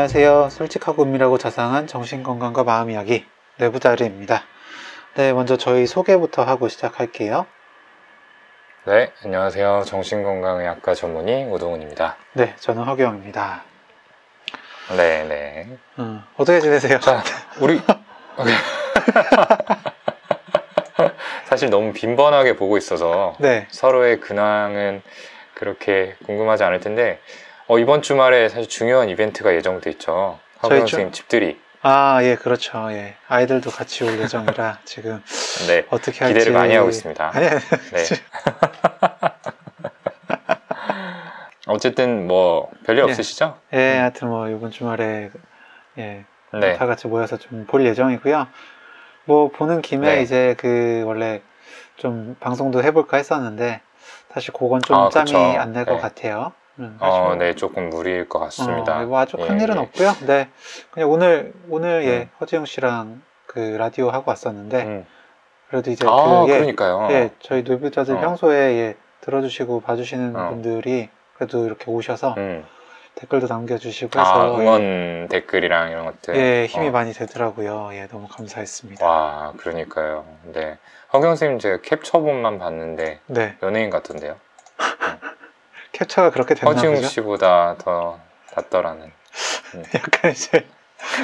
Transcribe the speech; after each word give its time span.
안녕하세요. 0.00 0.48
솔직하고 0.48 1.02
은밀하고 1.02 1.36
자상한 1.36 1.86
정신건강과 1.86 2.64
마음 2.64 2.90
이야기 2.90 3.26
내부자리입니다. 3.58 4.44
네, 5.14 5.34
먼저 5.34 5.58
저희 5.58 5.86
소개부터 5.86 6.42
하고 6.42 6.68
시작할게요. 6.68 7.44
네, 8.86 9.12
안녕하세요. 9.22 9.82
정신건강의학과 9.84 10.94
전문의 10.94 11.44
우동훈입니다. 11.52 12.16
네, 12.32 12.54
저는 12.60 12.84
허경입니다. 12.84 13.62
네, 14.96 15.24
네. 15.24 15.68
음, 15.98 16.24
어떻게 16.38 16.60
지내세요? 16.60 16.98
자, 17.00 17.22
우리 17.60 17.76
사실 21.44 21.68
너무 21.68 21.92
빈번하게 21.92 22.56
보고 22.56 22.78
있어서 22.78 23.36
네, 23.38 23.66
서로의 23.68 24.20
근황은 24.20 25.02
그렇게 25.52 26.16
궁금하지 26.24 26.64
않을 26.64 26.80
텐데 26.80 27.20
어, 27.70 27.78
이번 27.78 28.02
주말에 28.02 28.48
사실 28.48 28.68
중요한 28.68 29.08
이벤트가 29.10 29.54
예정돼 29.54 29.90
있죠. 29.90 30.40
주- 30.60 30.68
선생님 30.70 31.12
집들이. 31.12 31.56
아, 31.82 32.18
예, 32.22 32.34
그렇죠. 32.34 32.88
예, 32.90 33.14
아이들도 33.28 33.70
같이 33.70 34.02
올 34.02 34.18
예정이라 34.18 34.78
지금 34.84 35.22
네, 35.68 35.86
어떻게 35.90 36.18
할지 36.24 36.34
기대를 36.40 36.52
많이 36.52 36.74
하고 36.74 36.88
있습니다. 36.88 37.30
아니, 37.32 37.46
아니, 37.46 37.60
네. 37.60 38.02
어쨌든 41.68 42.26
뭐 42.26 42.68
별일 42.84 42.98
예. 42.98 43.04
없으시죠? 43.04 43.56
예, 43.72 43.98
하여튼 43.98 44.26
뭐 44.30 44.48
이번 44.48 44.72
주말에 44.72 45.30
예, 45.96 46.24
네. 46.52 46.72
다 46.76 46.86
같이 46.86 47.06
모여서 47.06 47.36
좀 47.36 47.66
볼 47.68 47.86
예정이고요. 47.86 48.48
뭐 49.26 49.48
보는 49.50 49.80
김에 49.80 50.16
네. 50.16 50.22
이제 50.22 50.56
그 50.58 51.04
원래 51.06 51.40
좀 51.96 52.34
방송도 52.40 52.82
해볼까 52.82 53.16
했었는데 53.18 53.80
사실 54.34 54.52
그건 54.52 54.82
좀 54.82 54.96
아, 54.96 55.08
짬이. 55.08 55.32
안될것 55.56 55.94
네. 55.94 56.00
같아요. 56.00 56.52
음, 56.78 56.96
어, 57.00 57.24
뭐, 57.24 57.34
네, 57.34 57.54
조금 57.54 57.90
무리일 57.90 58.28
것 58.28 58.38
같습니다. 58.38 59.00
어, 59.00 59.06
뭐 59.06 59.18
아주 59.18 59.36
큰 59.36 59.60
예, 59.60 59.64
일은 59.64 59.76
예. 59.76 59.80
없고요. 59.80 60.12
네, 60.26 60.48
그냥 60.90 61.10
오늘 61.10 61.52
오늘 61.68 62.04
예 62.04 62.18
음. 62.20 62.30
허지영 62.40 62.64
씨랑 62.64 63.22
그 63.46 63.58
라디오 63.58 64.10
하고 64.10 64.30
왔었는데 64.30 64.82
음. 64.82 65.06
그래도 65.68 65.90
이제 65.90 66.06
아, 66.08 66.44
그 66.46 66.52
예, 66.52 66.58
그러니까요. 66.58 67.08
예, 67.10 67.30
저희 67.40 67.62
노비자들 67.62 68.16
어. 68.16 68.20
평소에 68.20 68.56
예, 68.56 68.96
들어주시고 69.20 69.80
봐주시는 69.80 70.36
어. 70.36 70.48
분들이 70.50 71.08
그래도 71.34 71.64
이렇게 71.66 71.90
오셔서 71.90 72.34
음. 72.38 72.64
댓글도 73.16 73.48
남겨주시고 73.48 74.18
아, 74.18 74.22
해서 74.22 74.58
응원 74.58 75.28
댓글이랑 75.28 75.90
이런 75.90 76.06
것들. 76.06 76.36
예, 76.36 76.66
힘이 76.66 76.88
어. 76.88 76.90
많이 76.90 77.12
되더라고요. 77.12 77.90
예, 77.92 78.06
너무 78.06 78.28
감사했습니다. 78.28 79.06
와, 79.06 79.52
그러니까요. 79.58 80.24
네. 80.44 80.78
허경 81.12 81.30
선생님 81.30 81.58
제가 81.58 81.80
캡처본만 81.82 82.58
봤는데 82.58 83.20
네, 83.26 83.56
연예인 83.62 83.90
같던데요. 83.90 84.36
캡처가 86.00 86.30
그렇게 86.30 86.54
됐나 86.54 86.72
허지웅 86.72 86.94
보죠? 86.96 87.06
씨보다 87.08 87.76
더 87.78 88.18
낫더라는. 88.56 89.12
약간 89.94 90.30
이제 90.32 90.66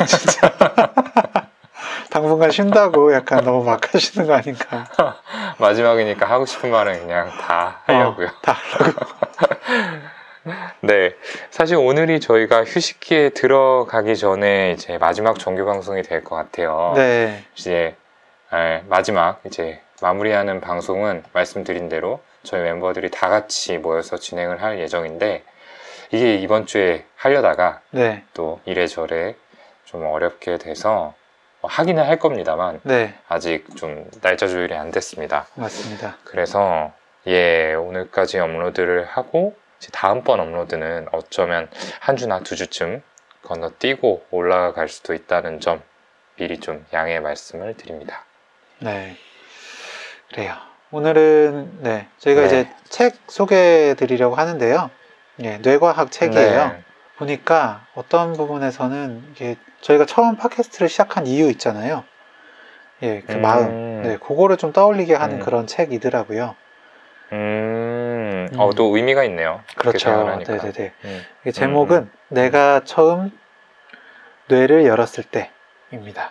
진짜 0.06 0.52
당분간 2.10 2.50
쉰다고 2.50 3.12
약간 3.14 3.42
너무 3.44 3.64
막 3.64 3.92
하시는 3.92 4.27
거 4.27 4.34
아닌가? 4.34 4.86
마지막이니까 5.58 6.27
하고 6.27 6.44
싶은 6.47 6.70
말은 6.70 7.00
그냥 7.00 7.28
다 7.38 7.80
하려고요. 7.86 8.27
어, 8.28 8.30
다 8.42 8.52
하려고. 8.52 9.06
네. 10.80 11.14
사실 11.50 11.77
오늘이 11.77 12.20
저희가 12.20 12.64
휴식기에 12.64 13.30
들어가기 13.30 14.16
전에 14.16 14.72
이제 14.72 14.98
마지막 14.98 15.38
정규 15.38 15.64
방송이 15.64 16.02
될 16.02 16.22
것 16.22 16.36
같아요. 16.36 16.92
네, 16.94 17.44
이제 17.56 17.97
에, 18.52 18.82
마지막 18.88 19.41
이제 19.44 19.80
마무리하는 20.00 20.60
방송은 20.60 21.24
말씀드린 21.32 21.88
대로 21.88 22.20
저희 22.47 22.62
멤버들이 22.62 23.11
다 23.11 23.28
같이 23.28 23.77
모여서 23.77 24.16
진행을 24.16 24.62
할 24.62 24.78
예정인데 24.78 25.42
이게 26.12 26.37
이번 26.37 26.66
주에 26.66 27.04
하려다가 27.16 27.81
네, 27.91 28.25
또 28.32 28.60
이래저래 28.65 29.34
좀 29.84 30.06
어렵게 30.06 30.59
돼서 30.59 31.15
뭐 31.60 31.71
하기는 31.71 32.03
할 32.03 32.19
겁니다만 32.19 32.81
네, 32.84 33.19
아직 33.28 33.76
좀 33.76 34.09
날짜 34.22 34.47
조율이 34.47 34.75
안 34.75 34.93
됐습니다. 34.93 35.47
맞습니다. 35.54 36.16
그래서 36.25 36.93
예 37.26 37.75
오늘까지 37.75 38.38
업로드를 38.38 39.04
하고 39.04 39.56
다음번 39.92 40.41
업로드는 40.41 41.09
어쩌면 41.12 41.69
한 41.98 42.16
주나 42.16 42.41
두 42.41 42.54
주쯤 42.54 43.03
건너뛰고 43.42 44.26
올라갈 44.31 44.88
수도 44.88 45.15
있다는 45.15 45.60
점 45.60 45.82
미리 46.37 46.60
좀 46.60 46.87
양해 46.92 47.19
말씀을 47.19 47.76
드립니다. 47.76 48.25
네, 48.78 49.16
그래요. 50.28 50.75
오늘은 50.92 51.78
네 51.82 52.06
저희가 52.19 52.42
네. 52.42 52.47
이제 52.47 52.69
책 52.88 53.16
소개해 53.26 53.94
드리려고 53.94 54.36
하는데요. 54.36 54.91
예, 55.42 55.58
뇌과학 55.58 56.10
책이에요. 56.10 56.66
네. 56.69 56.82
보니까 57.19 57.86
어떤 57.94 58.34
부분에서는 58.34 59.30
이게 59.32 59.56
저희가 59.80 60.06
처음 60.06 60.36
팟캐스트를 60.36 60.88
시작한 60.88 61.26
이유 61.26 61.50
있잖아요. 61.50 62.04
예, 63.02 63.20
그 63.26 63.32
음. 63.32 63.42
마음. 63.42 64.02
네, 64.02 64.16
그거를 64.19 64.56
좀 64.56 64.72
떠올리게 64.72 65.14
하는 65.14 65.36
음. 65.36 65.41
그런 65.41 65.66
책이더라고요. 65.66 66.54
음, 67.32 68.48
음. 68.53 68.60
어, 68.60 68.70
또 68.74 68.97
의미가 68.97 69.24
있네요. 69.24 69.62
그렇죠. 69.76 70.24
네네네. 70.24 70.92
음. 71.04 71.22
제목은 71.53 72.10
내가 72.28 72.82
처음 72.84 73.30
뇌를 74.48 74.84
열었을 74.86 75.24
때입니다. 75.24 76.30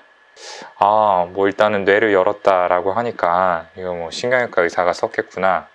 아, 0.77 1.27
뭐 1.29 1.47
일단은 1.47 1.85
뇌를 1.85 2.13
열었다라고 2.13 2.93
하니까 2.93 3.67
이거 3.75 3.93
뭐 3.93 4.11
신경외과 4.11 4.61
의사가 4.63 4.93
썼겠구나 4.93 5.67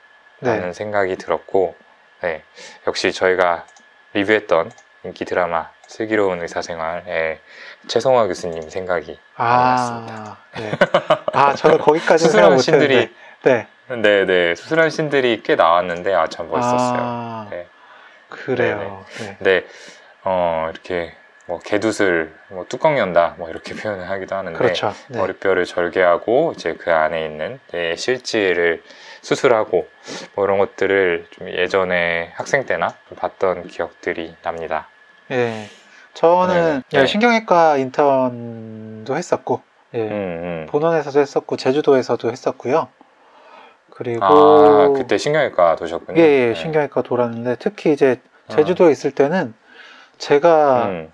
라는 0.43 0.67
네, 0.69 0.73
생각이 0.73 1.17
들었고, 1.17 1.75
네. 2.23 2.43
역시 2.87 3.13
저희가 3.13 3.67
리뷰했던 4.15 4.71
인기 5.05 5.25
드라마 5.25 5.69
슬기로운 5.87 6.41
의사생활의 6.43 7.41
최성화 7.89 8.27
교수님 8.27 8.69
생각이 8.71 9.19
아, 9.37 10.37
네. 10.57 10.73
아, 11.33 11.55
저는 11.55 11.79
거기까지 11.79 12.25
수술한. 12.25 12.59
신들이 12.59 13.15
네. 13.43 13.67
네 13.89 14.25
네 14.25 14.55
수술한 14.55 14.89
신들이 14.91 15.43
꽤 15.43 15.57
나왔는데 15.57 16.15
아 16.15 16.27
참 16.29 16.49
멋있었어요. 16.49 16.99
아, 17.01 17.47
네. 17.51 17.67
그래요. 18.29 19.05
네. 19.19 19.35
근데 19.39 19.67
어 20.23 20.69
이렇게 20.73 21.13
뭐 21.51 21.59
개두슬 21.59 22.33
뭐 22.49 22.65
뚜껑 22.69 22.97
연다 22.97 23.35
뭐 23.37 23.51
이렇게 23.51 23.75
표현을 23.75 24.09
하기도 24.09 24.37
하는데 24.37 24.57
그렇죠. 24.57 24.93
네. 25.09 25.19
머리뼈를 25.19 25.65
절개하고 25.65 26.53
이제 26.57 26.75
그 26.75 26.93
안에 26.93 27.25
있는 27.25 27.59
내 27.73 27.97
실질을 27.97 28.85
수술하고 29.21 29.89
뭐 30.37 30.45
이런 30.45 30.59
것들을 30.59 31.27
좀 31.33 31.51
예전에 31.51 32.31
학생 32.35 32.65
때나 32.67 32.95
좀 33.09 33.19
봤던 33.19 33.67
기억들이 33.67 34.37
납니다. 34.43 34.89
예. 35.33 35.67
저는 36.15 36.55
네네. 36.55 36.83
예, 36.93 36.99
네. 37.01 37.07
신경외과 37.07 37.77
인턴도 37.77 39.17
했었고, 39.17 39.63
예. 39.95 40.01
음, 40.01 40.11
음. 40.11 40.67
본원에서도 40.71 41.21
했었고, 41.21 41.57
제주도에서도 41.57 42.31
했었고요. 42.31 42.89
그리고 43.91 44.25
아 44.25 44.89
그때 44.97 45.19
신경외과 45.19 45.77
도셨군요. 45.77 46.21
예, 46.21 46.25
예, 46.25 46.47
네. 46.49 46.55
신경외과 46.55 47.03
돌았는데 47.03 47.57
특히 47.59 47.93
이제 47.93 48.21
어. 48.49 48.55
제주도에 48.55 48.91
있을 48.91 49.11
때는 49.11 49.55
제가 50.19 50.87
음. 50.87 51.13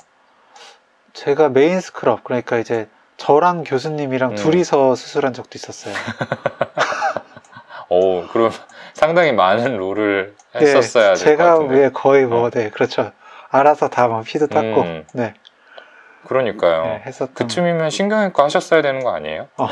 제가 1.17 1.49
메인 1.49 1.81
스크럽 1.81 2.23
그러니까 2.25 2.59
이제 2.59 2.89
저랑 3.17 3.65
교수님이랑 3.65 4.33
음. 4.33 4.37
둘이서 4.37 4.95
수술한 4.95 5.33
적도 5.33 5.53
있었어요. 5.55 5.95
오 7.89 8.27
그럼 8.29 8.51
상당히 8.93 9.33
많은 9.33 9.79
롤을 9.79 10.35
예, 10.57 10.59
했었어야 10.59 11.15
될것 11.15 11.19
제가. 11.19 11.59
왜 11.61 11.91
거의 11.91 12.27
뭐 12.27 12.43
어. 12.47 12.51
네, 12.51 12.69
그렇죠. 12.71 13.13
알아서 13.51 13.89
다 13.89 14.09
막 14.09 14.25
피도 14.25 14.49
닦고 14.49 14.83
음. 14.83 15.07
네, 15.15 15.33
그러니까요. 16.27 16.83
네, 16.85 17.03
했었던 17.07 17.35
그쯤이면 17.35 17.89
신경외과 17.91 18.45
하셨어야 18.45 18.83
되는 18.83 19.03
거 19.03 19.15
아니에요? 19.15 19.49
어, 19.57 19.69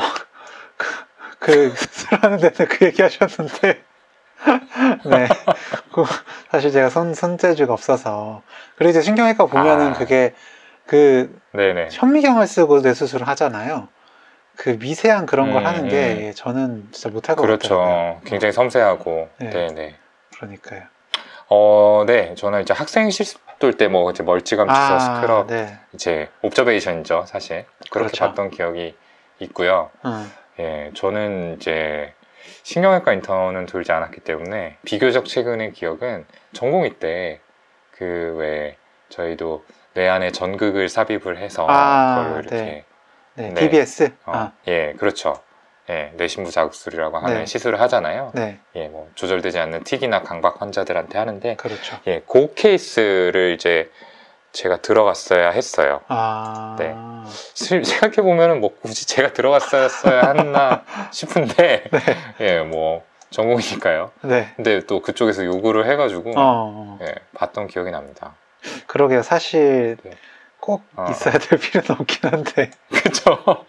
그 1.37 1.69
수술하는 1.75 2.37
데는 2.39 2.67
그 2.69 2.85
얘기 2.85 3.03
하셨는데 3.03 3.83
네. 5.05 5.27
그 5.93 6.03
사실 6.49 6.71
제가 6.71 6.89
손 6.89 7.13
손재주가 7.13 7.71
없어서 7.73 8.41
그리고 8.77 8.89
이제 8.89 9.01
신경외과 9.01 9.45
보면은 9.45 9.89
아. 9.89 9.93
그게 9.93 10.33
그 10.87 11.39
네네. 11.53 11.89
현미경을 11.91 12.47
쓰고 12.47 12.81
뇌 12.81 12.93
수술을 12.93 13.27
하잖아요. 13.29 13.87
그 14.55 14.77
미세한 14.79 15.25
그런 15.25 15.51
걸 15.51 15.63
음, 15.63 15.67
하는 15.67 15.87
게 15.89 16.13
음. 16.13 16.21
예, 16.21 16.31
저는 16.33 16.87
진짜 16.91 17.09
못할 17.09 17.35
것 17.35 17.41
같아요. 17.41 17.57
그렇죠. 17.57 18.21
굉장히 18.25 18.51
섬세하고. 18.53 19.29
네. 19.39 19.49
네네. 19.49 19.95
그러니까요. 20.37 20.83
어, 21.49 22.03
네. 22.07 22.33
저는 22.35 22.61
이제 22.61 22.73
학생 22.73 23.09
실습 23.09 23.41
돌 23.59 23.73
때 23.77 23.87
뭐 23.87 24.09
이제 24.11 24.21
멀찌감치서 24.23 24.99
스크럽 24.99 25.47
네. 25.47 25.77
이제 25.93 26.29
옵저베이션이죠, 26.41 27.25
사실. 27.27 27.65
그렇게 27.89 28.11
그렇죠. 28.11 28.25
봤던 28.25 28.49
기억이 28.51 28.95
있고요. 29.39 29.91
음, 30.05 30.31
예, 30.59 30.91
저는 30.93 31.57
이제 31.57 32.13
신경외과 32.63 33.13
인턴은 33.13 33.65
돌지 33.65 33.91
않았기 33.91 34.21
때문에 34.21 34.77
비교적 34.85 35.25
최근의 35.25 35.73
기억은 35.73 36.25
전공의 36.53 36.99
때 36.99 37.39
그 37.97 38.35
왜 38.37 38.75
저희도 39.09 39.63
뇌 39.95 40.09
안에 40.09 40.31
전극을 40.31 40.89
삽입을 40.89 41.37
해서 41.37 41.65
아, 41.69 42.17
그걸로 42.17 42.39
이렇게 42.41 42.55
네. 42.55 42.85
네, 43.35 43.49
네. 43.49 43.61
DBS. 43.61 44.11
어, 44.25 44.31
아, 44.33 44.51
예, 44.67 44.93
그렇죠. 44.93 45.37
예, 45.89 46.11
뇌신부 46.15 46.51
자극술이라고 46.51 47.17
하는 47.17 47.39
네. 47.39 47.45
시술을 47.45 47.79
하잖아요. 47.81 48.31
네, 48.35 48.59
예, 48.75 48.89
뭐 48.89 49.09
조절되지 49.15 49.57
않는 49.59 49.83
틱이나 49.83 50.23
강박 50.23 50.61
환자들한테 50.61 51.17
하는데 51.17 51.55
그렇죠. 51.55 51.97
예, 52.07 52.21
그 52.27 52.53
케이스를 52.55 53.53
이제 53.53 53.89
제가 54.51 54.77
들어갔어야 54.77 55.51
했어요. 55.51 56.01
아. 56.09 56.75
네. 56.77 56.93
생각해 57.53 58.15
보면은 58.17 58.59
뭐 58.59 58.75
굳이 58.81 59.07
제가 59.07 59.31
들어갔어야 59.31 60.33
했나 60.33 60.83
싶은데 61.11 61.83
네. 61.89 61.99
예, 62.41 62.59
뭐 62.61 63.03
전공이니까요. 63.29 64.11
네. 64.23 64.51
근데 64.57 64.81
또 64.81 65.01
그쪽에서 65.01 65.45
요구를 65.45 65.89
해가지고 65.89 66.33
어. 66.35 66.99
예, 67.01 67.15
봤던 67.33 67.67
기억이 67.67 67.91
납니다. 67.91 68.35
그러게요. 68.87 69.21
사실 69.21 69.97
네. 70.03 70.11
꼭 70.59 70.83
어. 70.95 71.07
있어야 71.09 71.37
될 71.37 71.59
필요는 71.59 71.91
없긴 72.01 72.29
한데. 72.29 72.71
그렇죠. 72.89 73.65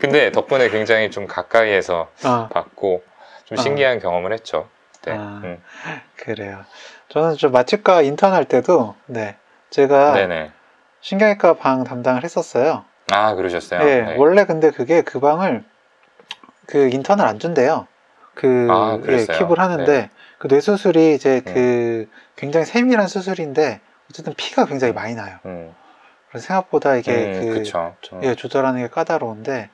근데 0.00 0.32
덕분에 0.32 0.70
굉장히 0.70 1.10
좀 1.10 1.26
가까이에서 1.26 2.08
어. 2.24 2.48
봤고 2.48 3.02
좀 3.44 3.58
어. 3.58 3.60
신기한 3.60 3.98
경험을 3.98 4.32
했죠. 4.32 4.68
네. 5.02 5.12
아. 5.12 5.40
음. 5.44 5.62
그래요. 6.16 6.64
저는 7.08 7.36
좀 7.36 7.52
맛집과 7.52 8.02
인턴 8.02 8.32
할 8.32 8.46
때도 8.46 8.94
네. 9.06 9.36
제가 9.70 10.14
네네. 10.14 10.52
신경외과 11.00 11.54
방 11.54 11.84
담당을 11.84 12.24
했었어요. 12.24 12.84
아 13.12 13.34
그러셨어요. 13.34 13.80
네, 13.80 14.00
네. 14.02 14.14
원래 14.16 14.44
근데 14.46 14.70
그게 14.70 15.02
그 15.02 15.20
방을 15.20 15.64
그 16.66 16.88
인턴을 16.88 17.24
안 17.24 17.38
준대요. 17.38 17.86
그 18.34 18.68
아, 18.70 18.98
예? 19.08 19.26
킵을 19.26 19.56
하는데 19.58 19.84
네. 19.84 20.10
그 20.38 20.46
뇌수술이 20.46 21.14
이제 21.14 21.42
음. 21.46 21.54
그 21.54 22.08
굉장히 22.36 22.64
세밀한 22.66 23.08
수술인데 23.08 23.80
어쨌든 24.12 24.34
피가 24.34 24.66
굉장히 24.66 24.92
많이 24.92 25.14
나요. 25.14 25.38
음. 25.46 25.74
그래서 26.28 26.46
생각보다 26.46 26.96
이게 26.96 27.12
음, 27.12 27.32
그 27.40 27.54
그쵸. 27.58 27.96
좀- 28.02 28.22
예, 28.22 28.34
조절하는 28.34 28.82
게 28.82 28.88
까다로운데 28.88 29.70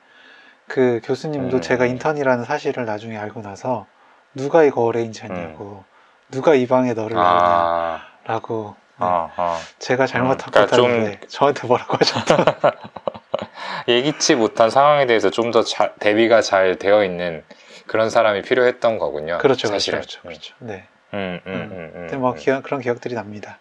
그 0.69 1.01
교수님도 1.05 1.57
음. 1.57 1.61
제가 1.61 1.87
인턴이라는 1.87 2.45
사실을 2.45 2.85
나중에 2.85 3.17
알고 3.19 3.43
나서 3.43 3.87
누가 4.35 4.63
이거 4.63 4.83
어레인지 4.85 5.23
했냐고 5.23 5.83
누가 6.31 6.55
이 6.55 6.67
방에 6.69 6.93
너를 6.95 7.17
아, 7.19 8.01
넣냐라고 8.25 8.77
네. 8.79 8.97
아, 9.07 9.31
아. 9.37 9.59
제가 9.81 10.07
잘못한 10.07 10.51
그러니까 10.53 10.77
것 10.77 10.77
좀- 10.77 11.17
저한테 11.29 11.67
뭐라고 11.67 11.97
하셨다. 11.99 12.37
예기치 13.89 14.35
못한 14.37 14.71
상황에 14.71 15.07
대해서 15.07 15.31
좀 15.31 15.51
더 15.51 15.63
대비가 15.99 16.43
잘 16.43 16.77
되어 16.79 17.03
있는 17.05 17.43
그런 17.87 18.11
사람이 18.11 18.43
필요했던 18.43 18.99
거군요. 18.99 19.39
그렇죠, 19.39 19.67
그렇죠, 19.67 19.69
사실은. 19.69 20.01
그렇죠, 20.01 20.21
그렇죠. 20.23 20.55
네. 20.59 20.87
음, 21.15 21.41
음, 21.47 21.53
음, 21.53 21.71
음, 21.73 21.91
근데 21.95 22.17
뭐 22.19 22.33
음. 22.33 22.37
기억, 22.37 22.63
그런 22.63 22.81
기억들이 22.83 23.15
납니다. 23.15 23.59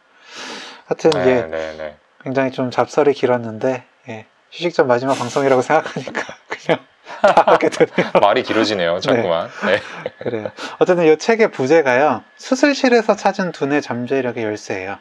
하여튼 0.88 1.12
네, 1.12 1.22
이게 1.22 1.34
네, 1.48 1.78
네. 1.78 1.98
굉장히 2.24 2.52
좀 2.52 2.72
잡설이 2.72 3.14
길었는데 3.14 3.84
예, 4.10 4.26
휴식전 4.52 4.88
마지막 4.88 5.16
방송이라고 5.16 5.62
생각하니까 5.62 6.22
그냥 6.48 6.80
다 7.22 7.44
하게 7.48 7.70
되네요. 7.70 8.12
말이 8.22 8.44
길어지네요, 8.44 9.00
자꾸만. 9.00 9.50
네. 9.66 9.80
그래요. 10.20 10.52
어쨌든 10.80 11.06
이 11.06 11.18
책의 11.18 11.52
부제가요. 11.52 12.24
수술실에서 12.38 13.16
찾은 13.16 13.52
두뇌 13.52 13.82
잠재력의 13.82 14.44
열쇠예요. 14.44 14.98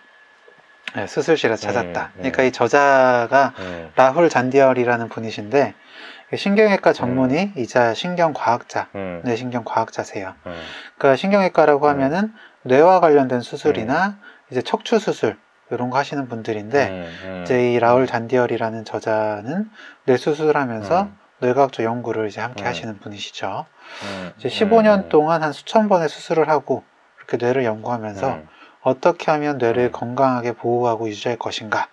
네, 0.94 1.06
수술실에서 1.06 1.60
찾았다. 1.60 2.00
음, 2.00 2.06
음. 2.06 2.18
그러니까 2.18 2.42
이 2.42 2.52
저자가 2.52 3.54
음, 3.58 3.92
라훌 3.96 4.28
잔디얼이라는 4.28 5.08
분이신데 5.08 5.74
신경외과 6.36 6.92
전문의 6.92 7.52
이자 7.56 7.94
신경과학자, 7.94 8.88
음, 8.94 9.20
뇌신경과학자세요. 9.24 10.34
음, 10.46 10.62
그러니까 10.98 11.16
신경외과라고 11.16 11.86
음. 11.86 11.90
하면은 11.90 12.32
뇌와 12.62 13.00
관련된 13.00 13.40
수술이나 13.40 14.18
이제 14.50 14.62
척추 14.62 14.98
수술 14.98 15.36
이런 15.70 15.90
거 15.90 15.98
하시는 15.98 16.28
분들인데 16.28 16.88
음, 16.88 17.18
음. 17.24 17.42
이제 17.42 17.72
이 17.72 17.78
라울 17.78 18.06
잔디얼이라는 18.06 18.84
저자는 18.84 19.68
뇌 20.04 20.16
수술하면서 20.16 21.02
음, 21.02 21.16
뇌과학적 21.40 21.84
연구를 21.84 22.28
이제 22.28 22.40
함께 22.40 22.64
음. 22.64 22.68
하시는 22.68 22.98
분이시죠. 22.98 23.66
음, 24.04 24.32
이제 24.38 24.48
15년 24.48 25.04
음, 25.04 25.08
동안 25.08 25.42
한 25.42 25.52
수천 25.52 25.88
번의 25.88 26.08
수술을 26.08 26.48
하고 26.48 26.84
이렇게 27.18 27.36
뇌를 27.44 27.64
연구하면서 27.64 28.28
음, 28.34 28.48
어떻게 28.82 29.30
하면 29.32 29.58
뇌를 29.58 29.84
음. 29.86 29.92
건강하게 29.92 30.52
보호하고 30.52 31.08
유지할 31.08 31.38
것인가 31.38 31.88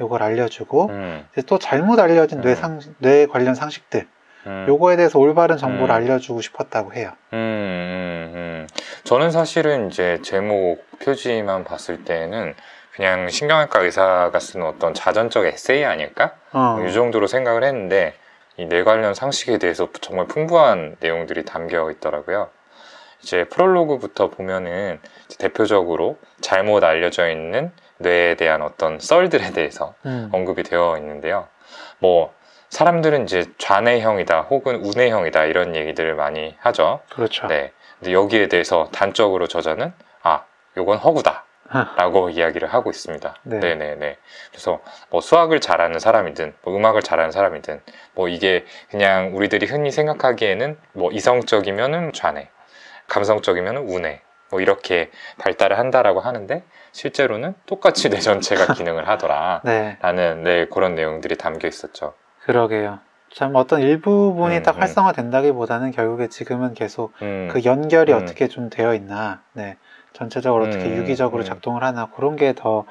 요걸 0.00 0.22
알려주고 0.22 0.86
음, 0.88 1.26
이제 1.32 1.42
또 1.42 1.58
잘못 1.58 2.00
알려진 2.00 2.40
뇌, 2.40 2.52
음. 2.52 2.54
상, 2.54 2.80
뇌 2.98 3.26
관련 3.26 3.54
상식들 3.54 4.06
음. 4.46 4.66
요거에 4.68 4.96
대해서 4.96 5.18
올바른 5.18 5.58
정보를 5.58 5.94
음. 5.94 5.96
알려주고 5.96 6.40
싶었다고 6.40 6.94
해요. 6.94 7.12
음, 7.34 7.36
음, 7.36 8.32
음. 8.34 8.68
저는 9.04 9.30
사실은 9.30 9.88
이제 9.88 10.18
제목 10.22 10.84
표지만 10.98 11.64
봤을 11.64 12.04
때는 12.04 12.54
그냥 12.94 13.28
신경외과 13.28 13.80
의사가 13.80 14.38
쓰는 14.38 14.66
어떤 14.66 14.94
자전적 14.94 15.46
에세이 15.46 15.84
아닐까? 15.84 16.32
어, 16.52 16.78
이 16.86 16.92
정도로 16.92 17.26
생각을 17.26 17.64
했는데 17.64 18.14
이 18.58 18.66
뇌 18.66 18.84
관련 18.84 19.14
상식에 19.14 19.56
대해서 19.58 19.88
정말 20.02 20.26
풍부한 20.26 20.96
내용들이 21.00 21.44
담겨 21.46 21.90
있더라고요. 21.90 22.50
이제 23.22 23.44
프롤로그부터 23.44 24.28
보면은 24.28 25.00
이제 25.26 25.38
대표적으로 25.38 26.18
잘못 26.42 26.84
알려져 26.84 27.30
있는 27.30 27.72
뇌에 27.98 28.34
대한 28.34 28.60
어떤 28.62 28.98
썰들에 28.98 29.52
대해서 29.52 29.94
음, 30.04 30.28
언급이 30.32 30.64
되어 30.64 30.96
있는데요. 30.98 31.48
뭐 31.98 32.34
사람들은 32.68 33.24
이제 33.24 33.46
좌뇌형이다 33.58 34.42
혹은 34.42 34.76
우뇌형이다 34.84 35.44
이런 35.44 35.74
얘기들을 35.74 36.14
많이 36.14 36.54
하죠. 36.60 37.00
그렇죠. 37.10 37.46
네. 37.46 37.72
근데 38.00 38.12
여기에 38.12 38.48
대해서 38.48 38.88
단적으로 38.92 39.46
저자는 39.46 39.92
아, 40.22 40.44
요건 40.76 40.98
허구다. 40.98 41.44
라고 41.96 42.30
이야기를 42.30 42.72
하고 42.72 42.90
있습니다. 42.90 43.34
네. 43.44 43.58
네. 43.58 43.74
네네 43.74 44.16
그래서 44.50 44.80
뭐 45.10 45.20
수학을 45.20 45.60
잘하는 45.60 45.98
사람이든 45.98 46.54
뭐 46.62 46.76
음악을 46.76 47.02
잘하는 47.02 47.30
사람이든 47.30 47.80
뭐 48.14 48.28
이게 48.28 48.64
그냥 48.90 49.34
우리들이 49.34 49.66
흔히 49.66 49.90
생각하기에는 49.90 50.76
뭐 50.92 51.10
이성적이면은 51.12 52.12
좌뇌, 52.12 52.48
감성적이면은 53.08 53.88
우뇌 53.88 54.20
뭐 54.50 54.60
이렇게 54.60 55.10
발달을 55.38 55.78
한다라고 55.78 56.20
하는데 56.20 56.62
실제로는 56.92 57.54
똑같이 57.66 58.10
뇌 58.10 58.20
전체가 58.20 58.74
기능을 58.74 59.08
하더라. 59.08 59.62
네, 59.64 59.96
라는 60.00 60.44
네, 60.44 60.66
그런 60.66 60.94
내용들이 60.94 61.36
담겨 61.36 61.66
있었죠. 61.66 62.14
그러게요. 62.44 62.98
참 63.34 63.52
어떤 63.54 63.80
일부분이 63.80 64.58
음, 64.58 64.62
딱 64.62 64.76
음. 64.76 64.82
활성화된다기보다는 64.82 65.90
결국에 65.92 66.28
지금은 66.28 66.74
계속 66.74 67.14
음, 67.22 67.48
그 67.50 67.64
연결이 67.64 68.12
음. 68.12 68.18
어떻게 68.18 68.46
좀 68.46 68.68
되어 68.68 68.94
있나, 68.94 69.42
네, 69.54 69.78
전체적으로 70.12 70.64
어떻게 70.64 70.84
음, 70.86 70.96
유기적으로 70.96 71.42
음. 71.42 71.44
작동을 71.44 71.82
하나 71.84 72.06
그런 72.10 72.36
게 72.36 72.52
더 72.52 72.84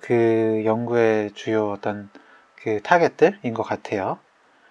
그 0.00 0.62
연구의 0.64 1.32
주요 1.32 1.70
어떤 1.70 2.10
그 2.56 2.82
타겟들인 2.82 3.54
것 3.54 3.62
같아요. 3.62 4.18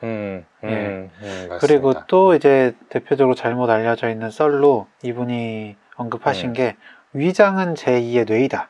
음, 0.04 0.46
음, 0.64 0.70
음, 0.70 1.10
맞습니다. 1.50 1.58
그리고 1.60 1.94
또 2.08 2.36
이제 2.36 2.76
대표적으로 2.90 3.34
잘못 3.36 3.70
알려져 3.70 4.10
있는 4.10 4.30
썰로 4.30 4.88
이분이 5.02 5.78
언급하신 5.96 6.50
음. 6.50 6.54
게 6.54 6.76
위장은 7.14 7.74
제2의 7.76 8.28
뇌이다. 8.28 8.70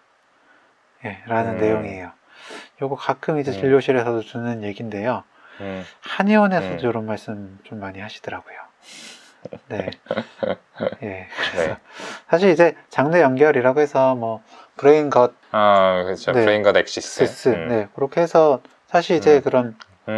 예, 1.06 1.22
라는 1.26 1.56
음. 1.56 1.58
내용이에요. 1.60 2.12
요거 2.82 2.96
가끔 2.96 3.40
이제 3.40 3.52
음. 3.52 3.60
진료실에서도 3.60 4.22
주는 4.22 4.64
얘기인데요. 4.64 5.24
음, 5.62 5.84
한의원에서도 6.02 6.76
음. 6.86 6.90
이런 6.90 7.06
말씀 7.06 7.60
좀 7.64 7.80
많이 7.80 8.00
하시더라고요. 8.00 8.56
네. 9.70 9.90
예. 11.04 11.08
네. 11.08 11.78
사실 12.30 12.50
이제 12.50 12.76
장뇌 12.90 13.22
연결이라고 13.22 13.80
해서 13.80 14.16
뭐 14.16 14.42
brain 14.78 15.10
gut 15.10 15.34
아, 15.52 16.04
그렇죠. 16.04 16.32
네. 16.32 16.44
brain 16.44 16.74
gut 16.76 16.94
axis. 16.95 17.26
시스 17.26 17.50
음. 17.50 17.68
네 17.70 17.88
그렇게 17.96 18.22
해서 18.22 18.62
사실 18.88 19.18
이제 19.18 19.38
음. 19.38 19.42
그런 19.42 19.78
음, 20.08 20.12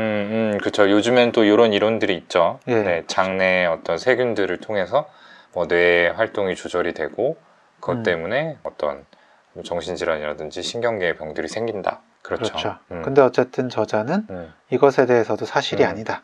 음, 0.53 0.57
그렇죠. 0.59 0.89
요즘엔 0.89 1.31
또 1.31 1.43
이런 1.43 1.73
이론들이 1.73 2.13
있죠. 2.15 2.59
예. 2.67 2.75
네, 2.75 3.03
장내 3.07 3.65
어떤 3.65 3.97
세균들을 3.97 4.57
통해서 4.59 5.07
뭐 5.53 5.85
뇌 5.85 6.09
활동이 6.09 6.55
조절이 6.55 6.93
되고 6.93 7.37
그것 7.79 7.97
음. 7.97 8.03
때문에 8.03 8.57
어떤 8.63 9.05
뭐 9.53 9.63
정신질환이라든지 9.63 10.61
신경계 10.61 11.15
병들이 11.15 11.47
생긴다. 11.47 12.01
그렇죠. 12.21 12.51
그렇죠. 12.51 12.75
음. 12.91 13.01
근데 13.01 13.21
어쨌든 13.21 13.69
저자는 13.69 14.27
음. 14.29 14.53
이것에 14.69 15.05
대해서도 15.05 15.45
사실이 15.45 15.83
음. 15.83 15.89
아니다. 15.89 16.23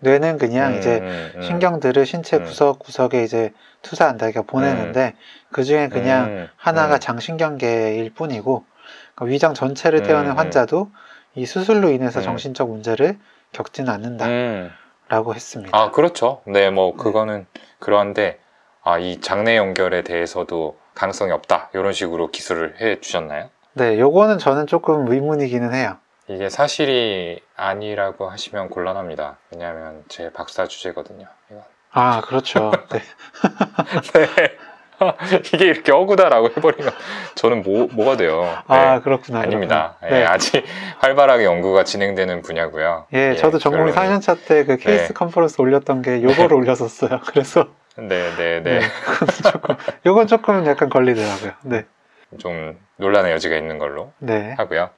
네. 0.00 0.10
뇌는 0.10 0.38
그냥 0.38 0.72
음, 0.72 0.78
이제 0.78 0.98
음, 0.98 1.32
음. 1.36 1.42
신경들을 1.42 2.04
신체 2.06 2.38
음. 2.38 2.44
구석구석에 2.44 3.22
이제 3.22 3.52
투사한다, 3.82 4.30
그러니까 4.30 4.42
보내는데 4.50 5.14
그 5.52 5.64
중에 5.64 5.88
그냥 5.88 6.24
음, 6.26 6.48
하나가 6.56 6.96
음. 6.96 7.00
장신경계일 7.00 8.14
뿐이고 8.14 8.64
그러니까 9.14 9.32
위장 9.32 9.54
전체를 9.54 10.02
태우는 10.02 10.26
음, 10.26 10.30
음. 10.32 10.38
환자도 10.38 10.90
이 11.34 11.46
수술로 11.46 11.90
인해서 11.90 12.20
음. 12.20 12.24
정신적 12.24 12.68
문제를 12.70 13.18
겪지는 13.52 13.92
않는다라고 13.92 15.30
음. 15.30 15.34
했습니다. 15.34 15.76
아, 15.76 15.90
그렇죠. 15.90 16.42
네, 16.46 16.70
뭐 16.70 16.96
그거는 16.96 17.46
그러한데 17.78 18.38
아, 18.82 18.98
이 18.98 19.20
장내 19.20 19.56
연결에 19.56 20.02
대해서도 20.02 20.78
가능성이 20.94 21.32
없다. 21.32 21.70
이런 21.74 21.92
식으로 21.92 22.30
기술을 22.30 22.80
해 22.80 23.00
주셨나요? 23.00 23.50
네, 23.74 23.98
요거는 23.98 24.38
저는 24.38 24.66
조금 24.66 25.10
의문이기는 25.10 25.72
해요. 25.74 25.96
이게 26.30 26.48
사실이 26.48 27.42
아니라고 27.56 28.30
하시면 28.30 28.68
곤란합니다. 28.70 29.38
왜냐하면 29.50 30.04
제 30.08 30.30
박사 30.32 30.64
주제거든요. 30.68 31.26
이건. 31.50 31.62
아, 31.90 32.20
그렇죠. 32.20 32.70
네. 32.92 33.00
네. 34.14 34.56
이게 35.54 35.64
이렇게 35.64 35.90
어구다라고 35.90 36.50
해버리면 36.50 36.92
저는 37.34 37.62
뭐, 37.62 37.88
뭐가 37.90 38.16
돼요? 38.16 38.42
네. 38.42 38.76
아, 38.76 39.00
그렇구나. 39.00 39.40
아닙니다. 39.40 39.96
예, 40.04 40.08
네. 40.10 40.24
아직 40.24 40.64
활발하게 40.98 41.44
연구가 41.46 41.82
진행되는 41.82 42.42
분야고요. 42.42 43.06
예, 43.14 43.34
저도 43.34 43.58
전공 43.58 43.86
결론이- 43.86 43.94
4년차 43.94 44.46
때 44.46 44.64
그 44.64 44.76
케이스 44.76 45.08
네. 45.08 45.12
컨퍼런스 45.14 45.60
올렸던 45.60 46.02
게 46.02 46.22
요거를 46.22 46.52
올렸었어요. 46.54 47.20
그래서 47.26 47.66
네, 47.96 48.30
네, 48.36 48.60
네. 48.62 48.80
조금 49.50 49.74
요건 50.06 50.26
조금 50.28 50.64
약간 50.66 50.88
걸리더라고요. 50.90 51.52
네. 51.62 51.86
좀 52.38 52.78
논란의 52.98 53.32
여지가 53.32 53.56
있는 53.56 53.78
걸로 53.78 54.12
네. 54.18 54.54
하고요. 54.58 54.90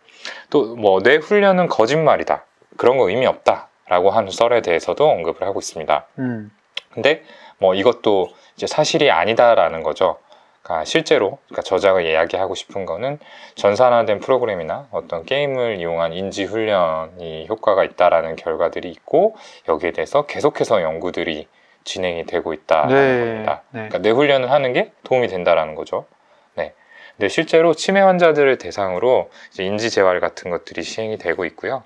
또뭐뇌 0.50 1.16
훈련은 1.16 1.68
거짓말이다. 1.68 2.44
그런 2.76 2.98
거 2.98 3.08
의미 3.08 3.26
없다라고 3.26 4.10
하는 4.10 4.30
썰에 4.30 4.62
대해서도 4.62 5.08
언급을 5.08 5.46
하고 5.46 5.58
있습니다. 5.58 6.06
음, 6.18 6.50
근데 6.90 7.22
뭐 7.58 7.74
이것도 7.74 8.28
이제 8.56 8.66
사실이 8.66 9.10
아니다라는 9.10 9.82
거죠. 9.82 10.18
그러니까 10.62 10.84
실제로 10.84 11.38
그러니까 11.46 11.62
저자가 11.62 12.00
이야기하고 12.00 12.54
싶은 12.54 12.86
거는 12.86 13.18
전산화된 13.56 14.20
프로그램이나 14.20 14.86
어떤 14.92 15.24
게임을 15.24 15.78
이용한 15.78 16.12
인지 16.12 16.44
훈련이 16.44 17.46
효과가 17.48 17.84
있다라는 17.84 18.36
결과들이 18.36 18.88
있고 18.90 19.36
여기에 19.68 19.92
대해서 19.92 20.26
계속해서 20.26 20.82
연구들이 20.82 21.48
진행이 21.84 22.26
되고 22.26 22.52
있다는 22.52 22.94
네, 22.94 23.24
겁니다. 23.24 23.62
네. 23.70 23.88
그러니까 23.88 23.98
뇌 23.98 24.10
훈련을 24.10 24.50
하는 24.50 24.72
게 24.72 24.92
도움이 25.02 25.26
된다라는 25.28 25.74
거죠. 25.74 26.06
네. 26.54 26.74
근데 27.22 27.32
실제로 27.32 27.72
치매 27.72 28.00
환자들을 28.00 28.58
대상으로 28.58 29.30
인지 29.60 29.90
재활 29.90 30.18
같은 30.18 30.50
것들이 30.50 30.82
시행이 30.82 31.18
되고 31.18 31.44
있고요. 31.44 31.84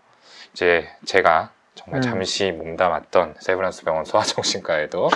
이제 0.54 0.88
제가 1.04 1.50
정말 1.74 1.98
음. 1.98 2.00
잠시 2.00 2.52
몸담았던 2.52 3.34
세브란스 3.40 3.84
병원 3.84 4.06
소아정신과에도 4.06 5.10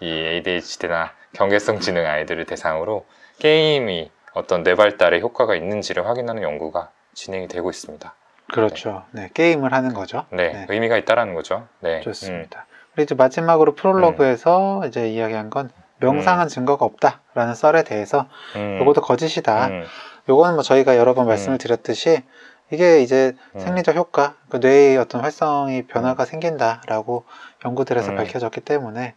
이 0.00 0.08
ADHD나 0.08 1.12
경계성 1.34 1.80
지능 1.80 2.06
아이들을 2.06 2.46
대상으로 2.46 3.04
게임이 3.38 4.10
어떤 4.32 4.62
뇌 4.62 4.76
발달에 4.76 5.20
효과가 5.20 5.54
있는지를 5.54 6.06
확인하는 6.06 6.42
연구가 6.42 6.88
진행이 7.12 7.46
되고 7.48 7.68
있습니다. 7.68 8.14
그렇죠. 8.54 9.04
네, 9.10 9.28
게임을 9.34 9.74
하는 9.74 9.92
거죠. 9.92 10.24
네, 10.30 10.52
네. 10.54 10.66
의미가 10.70 10.96
있다라는 10.96 11.34
거죠. 11.34 11.68
네, 11.80 12.00
좋습니다. 12.00 12.64
그리고 12.94 13.02
이제 13.02 13.14
마지막으로 13.14 13.74
프롤로그에서 13.74 14.84
이제 14.86 15.10
이야기한 15.10 15.50
건 15.50 15.70
명상한 15.98 16.48
증거가 16.48 16.84
없다라는 16.84 17.54
썰에 17.54 17.84
대해서 17.84 18.26
음, 18.56 18.78
요것도 18.80 19.00
거짓이다. 19.00 19.68
음, 19.68 19.84
요거는 20.28 20.54
뭐 20.54 20.62
저희가 20.62 20.96
여러 20.96 21.14
번 21.14 21.26
말씀을 21.26 21.56
음. 21.56 21.58
드렸듯이 21.58 22.22
이게 22.70 23.00
이제 23.00 23.34
음. 23.54 23.60
생리적 23.60 23.96
효과, 23.96 24.34
그 24.48 24.56
뇌의 24.56 24.98
어떤 24.98 25.20
활성이 25.20 25.86
변화가 25.86 26.24
생긴다라고 26.24 27.24
연구들에서 27.64 28.10
음. 28.10 28.16
밝혀졌기 28.16 28.60
때문에 28.60 29.14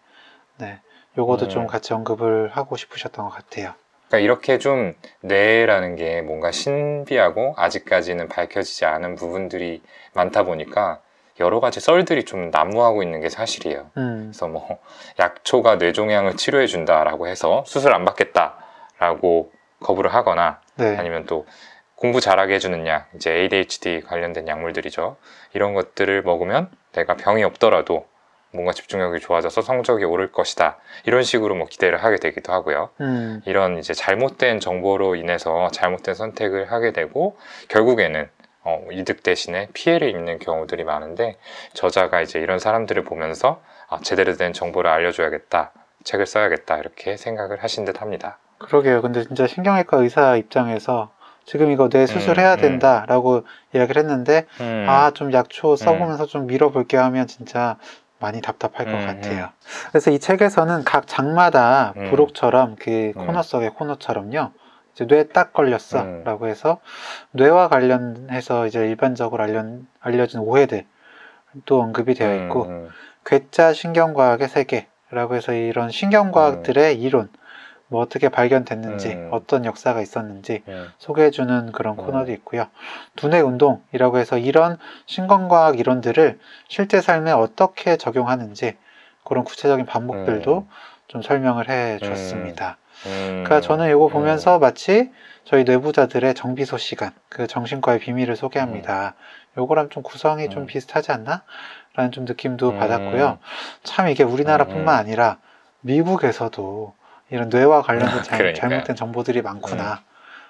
네, 0.57 0.79
요것도 1.17 1.45
음. 1.45 1.49
좀 1.49 1.67
같이 1.67 1.93
언급을 1.93 2.49
하고 2.53 2.77
싶으셨던 2.77 3.25
것 3.25 3.31
같아요. 3.31 3.73
그러니까 4.07 4.19
이렇게 4.19 4.57
좀 4.57 4.95
뇌라는 5.21 5.95
게 5.95 6.21
뭔가 6.21 6.51
신비하고 6.51 7.53
아직까지는 7.57 8.27
밝혀지지 8.27 8.85
않은 8.85 9.15
부분들이 9.15 9.81
많다 10.13 10.43
보니까 10.43 11.01
여러 11.39 11.59
가지 11.59 11.79
썰들이 11.79 12.25
좀 12.25 12.51
난무하고 12.51 13.03
있는 13.03 13.21
게 13.21 13.29
사실이에요. 13.29 13.91
음, 13.97 14.29
그래서 14.31 14.47
뭐 14.47 14.79
약초가 15.19 15.75
뇌종양을 15.75 16.35
치료해 16.35 16.67
준다라고 16.67 17.27
해서 17.27 17.63
수술 17.65 17.93
안 17.93 18.05
받겠다라고 18.05 19.51
거부를 19.79 20.13
하거나 20.13 20.61
네, 20.75 20.95
아니면 20.97 21.25
또 21.25 21.45
공부 21.95 22.21
잘하게 22.21 22.55
해주는 22.55 22.87
약, 22.87 23.09
이제 23.15 23.31
ADHD 23.31 24.01
관련된 24.01 24.47
약물들이죠. 24.47 25.17
이런 25.53 25.73
것들을 25.73 26.21
먹으면 26.23 26.69
내가 26.93 27.15
병이 27.15 27.43
없더라도 27.43 28.05
뭔가 28.51 28.71
집중력이 28.71 29.19
좋아져서 29.19 29.61
성적이 29.61 30.05
오를 30.05 30.31
것이다. 30.31 30.77
이런 31.05 31.23
식으로 31.23 31.55
뭐 31.55 31.67
기대를 31.67 32.03
하게 32.03 32.17
되기도 32.17 32.51
하고요. 32.51 32.89
음, 33.01 33.41
이런 33.45 33.77
이제 33.77 33.93
잘못된 33.93 34.59
정보로 34.59 35.15
인해서 35.15 35.67
잘못된 35.71 36.15
선택을 36.15 36.71
하게 36.71 36.91
되고 36.91 37.37
결국에는 37.67 38.29
어, 38.63 38.85
이득 38.91 39.23
대신에 39.23 39.67
피해를 39.73 40.09
입는 40.09 40.39
경우들이 40.39 40.83
많은데 40.83 41.37
저자가 41.73 42.21
이제 42.21 42.39
이런 42.39 42.59
사람들을 42.59 43.03
보면서 43.03 43.61
아, 43.87 43.99
제대로 44.01 44.35
된 44.35 44.53
정보를 44.53 44.89
알려줘야겠다. 44.91 45.71
책을 46.03 46.25
써야겠다. 46.25 46.77
이렇게 46.77 47.17
생각을 47.17 47.63
하신 47.63 47.85
듯 47.85 48.01
합니다. 48.01 48.37
그러게요. 48.59 49.01
근데 49.01 49.23
진짜 49.23 49.47
신경외과 49.47 49.97
의사 49.97 50.35
입장에서 50.35 51.11
지금 51.45 51.71
이거 51.71 51.89
뇌 51.89 52.05
수술해야 52.05 52.55
음. 52.55 52.61
된다라고 52.61 53.43
이야기를 53.73 54.03
했는데 54.03 54.45
음, 54.59 54.85
아좀 54.87 55.33
약초 55.33 55.75
써보면서 55.75 56.27
좀 56.27 56.45
밀어볼게요 56.45 57.01
하면 57.01 57.25
진짜 57.25 57.77
많이 58.19 58.41
답답할 58.41 58.85
것 58.85 58.91
음, 58.91 59.07
같아요. 59.07 59.49
그래서 59.89 60.11
이 60.11 60.19
책에서는 60.19 60.83
각 60.83 61.07
장마다 61.07 61.93
음. 61.97 62.09
부록처럼 62.09 62.75
그 62.77 63.13
음. 63.15 63.25
코너 63.25 63.41
속의 63.41 63.71
코너처럼요. 63.71 64.51
이제 64.93 65.05
뇌딱 65.05 65.53
걸렸어 65.53 66.01
음. 66.01 66.23
라고 66.23 66.47
해서 66.47 66.79
뇌와 67.31 67.67
관련해서 67.67 68.67
이제 68.67 68.79
일반적으로 68.79 69.43
알려, 69.43 69.63
알려진 69.99 70.39
오해들 70.39 70.85
또 71.65 71.81
언급이 71.81 72.13
되어 72.13 72.45
있고 72.45 72.65
음, 72.65 72.89
괴짜 73.25 73.73
신경과학의 73.73 74.47
세계라고 74.47 75.35
해서 75.35 75.53
이런 75.53 75.89
신경과학들의 75.89 76.99
이론 77.01 77.29
뭐 77.87 78.01
어떻게 78.01 78.29
발견됐는지 78.29 79.09
음. 79.09 79.29
어떤 79.31 79.65
역사가 79.65 80.01
있었는지 80.01 80.63
음, 80.67 80.89
소개해주는 80.99 81.71
그런 81.71 81.97
음. 81.97 82.05
코너도 82.05 82.31
있고요. 82.33 82.67
두뇌 83.15 83.41
운동이라고 83.41 84.19
해서 84.19 84.37
이런 84.37 84.77
신경과학 85.07 85.79
이론들을 85.79 86.39
실제 86.67 87.01
삶에 87.01 87.31
어떻게 87.31 87.97
적용하는지 87.97 88.77
그런 89.23 89.43
구체적인 89.43 89.85
방법들도 89.85 90.67
좀 91.07 91.21
설명을 91.21 91.69
해 91.69 91.97
줬습니다. 91.99 92.77
음, 93.05 93.43
그러니까 93.45 93.61
저는 93.61 93.89
이거 93.89 94.07
음, 94.07 94.11
보면서 94.11 94.59
마치 94.59 95.11
저희 95.45 95.63
뇌부자들의 95.63 96.33
정비소 96.35 96.77
시간, 96.77 97.11
그 97.29 97.47
정신과의 97.47 97.99
비밀을 97.99 98.35
소개합니다. 98.35 99.15
요거랑 99.57 99.89
좀 99.89 100.03
구성이 100.03 100.49
좀 100.49 100.63
음. 100.63 100.67
비슷하지 100.67 101.11
않나? 101.11 101.43
라는 101.95 102.11
좀 102.11 102.25
느낌도 102.25 102.71
음. 102.71 102.79
받았고요. 102.79 103.39
참 103.83 104.07
이게 104.09 104.23
우리나라뿐만 104.23 104.95
음. 104.95 104.99
아니라 104.99 105.37
미국에서도 105.81 106.93
이런 107.31 107.49
뇌와 107.49 107.81
관련된 107.81 108.23
잘. 108.23 108.53
잘못된 108.53 108.95
정보들이 108.95 109.41
많구나 109.41 110.01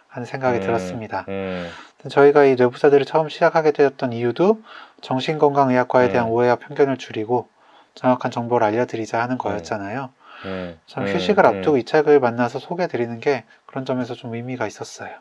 하는 0.08 0.26
생각이 0.26 0.60
음, 0.60 0.62
들었습니다. 0.66 1.26
음, 1.28 1.72
저희가 2.10 2.46
이 2.46 2.56
뇌부자들을 2.56 3.06
처음 3.06 3.30
시작하게 3.30 3.72
되었던 3.72 4.14
이유도 4.14 4.62
정신건강의학과에 5.02 6.10
대한 6.10 6.28
음. 6.28 6.32
오해와 6.32 6.56
편견을 6.56 6.98
줄이고 6.98 7.48
정확한 7.96 8.32
정보를 8.32 8.66
알려드리자 8.68 9.22
하는 9.22 9.38
거였잖아요. 9.38 10.10
음, 10.46 10.80
참 10.86 11.06
음, 11.06 11.14
휴식을 11.14 11.46
음. 11.46 11.58
앞두고 11.58 11.78
이 11.78 11.84
책을 11.84 12.20
만나서 12.20 12.60
소개해드리는 12.60 13.20
게 13.20 13.44
그런 13.66 13.86
점에서 13.86 14.14
좀 14.14 14.34
의미가 14.34 14.68
있었어요. 14.68 15.12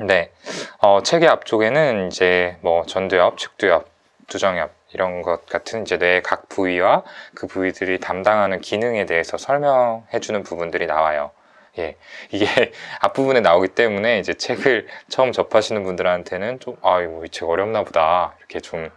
네. 0.00 0.30
어, 0.78 1.02
책의 1.02 1.28
앞쪽에는 1.28 2.08
이제 2.08 2.56
뭐 2.60 2.84
전두엽, 2.84 3.36
측두엽, 3.38 3.86
두정엽 4.28 4.70
이런 4.92 5.22
것 5.22 5.46
같은 5.46 5.82
이제 5.82 5.96
뇌의 5.96 6.22
각 6.22 6.48
부위와 6.48 7.02
그 7.34 7.46
부위들이 7.46 7.98
담당하는 7.98 8.60
기능에 8.60 9.06
대해서 9.06 9.36
설명해 9.36 10.20
주는 10.20 10.42
부분들이 10.42 10.86
나와요. 10.86 11.30
예. 11.78 11.96
이게 12.30 12.46
앞부분에 13.00 13.40
나오기 13.40 13.68
때문에 13.68 14.18
이제 14.18 14.34
책을 14.34 14.86
처음 15.08 15.32
접하시는 15.32 15.82
분들한테는 15.82 16.60
좀, 16.60 16.76
아, 16.82 17.00
이거 17.00 17.24
이책 17.24 17.48
어렵나 17.48 17.84
보다. 17.84 18.34
이렇게 18.38 18.60
좀 18.60 18.90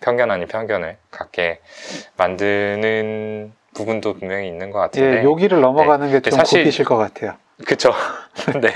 편견 0.00 0.30
아닌 0.30 0.48
편견을 0.48 0.98
갖게 1.10 1.60
만드는 2.16 3.52
부분도 3.74 4.14
분명히 4.14 4.48
있는 4.48 4.70
것 4.70 4.78
같은데. 4.78 5.20
예, 5.20 5.24
여기를 5.24 5.60
넘어가는 5.60 6.06
게 6.08 6.12
근데 6.14 6.30
좀 6.30 6.38
사실- 6.38 6.60
고비실 6.60 6.84
것 6.84 6.96
같아요. 6.96 7.34
그쵸. 7.66 7.92
네. 8.60 8.72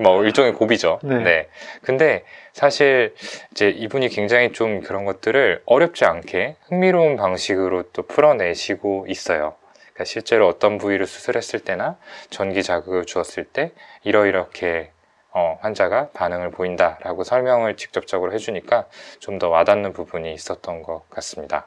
뭐, 0.00 0.22
일종의 0.24 0.52
고비죠. 0.54 1.00
네. 1.02 1.18
네. 1.18 1.48
근데 1.82 2.24
사실 2.52 3.14
이제 3.50 3.68
이분이 3.70 4.08
굉장히 4.10 4.52
좀 4.52 4.82
그런 4.82 5.04
것들을 5.04 5.62
어렵지 5.66 6.04
않게 6.04 6.56
흥미로운 6.68 7.16
방식으로 7.16 7.84
또 7.92 8.02
풀어내시고 8.02 9.06
있어요. 9.08 9.54
그러니까 9.94 10.04
실제로 10.04 10.46
어떤 10.48 10.78
부위를 10.78 11.06
수술했을 11.06 11.60
때나 11.60 11.96
전기 12.30 12.62
자극을 12.62 13.04
주었을 13.04 13.44
때 13.44 13.72
이러이렇게 14.04 14.90
어, 15.36 15.58
환자가 15.62 16.10
반응을 16.14 16.50
보인다라고 16.52 17.24
설명을 17.24 17.76
직접적으로 17.76 18.32
해주니까 18.32 18.86
좀 19.18 19.38
더 19.40 19.48
와닿는 19.48 19.92
부분이 19.92 20.32
있었던 20.32 20.82
것 20.82 21.08
같습니다. 21.10 21.66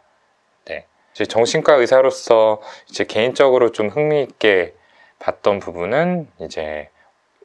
네. 0.66 0.86
이제 1.18 1.26
정신과 1.26 1.74
의사로서 1.74 2.62
이제 2.88 3.04
개인적으로 3.04 3.72
좀 3.72 3.90
흥미있게 3.90 4.76
봤던 5.18 5.58
부분은 5.58 6.28
이제 6.42 6.90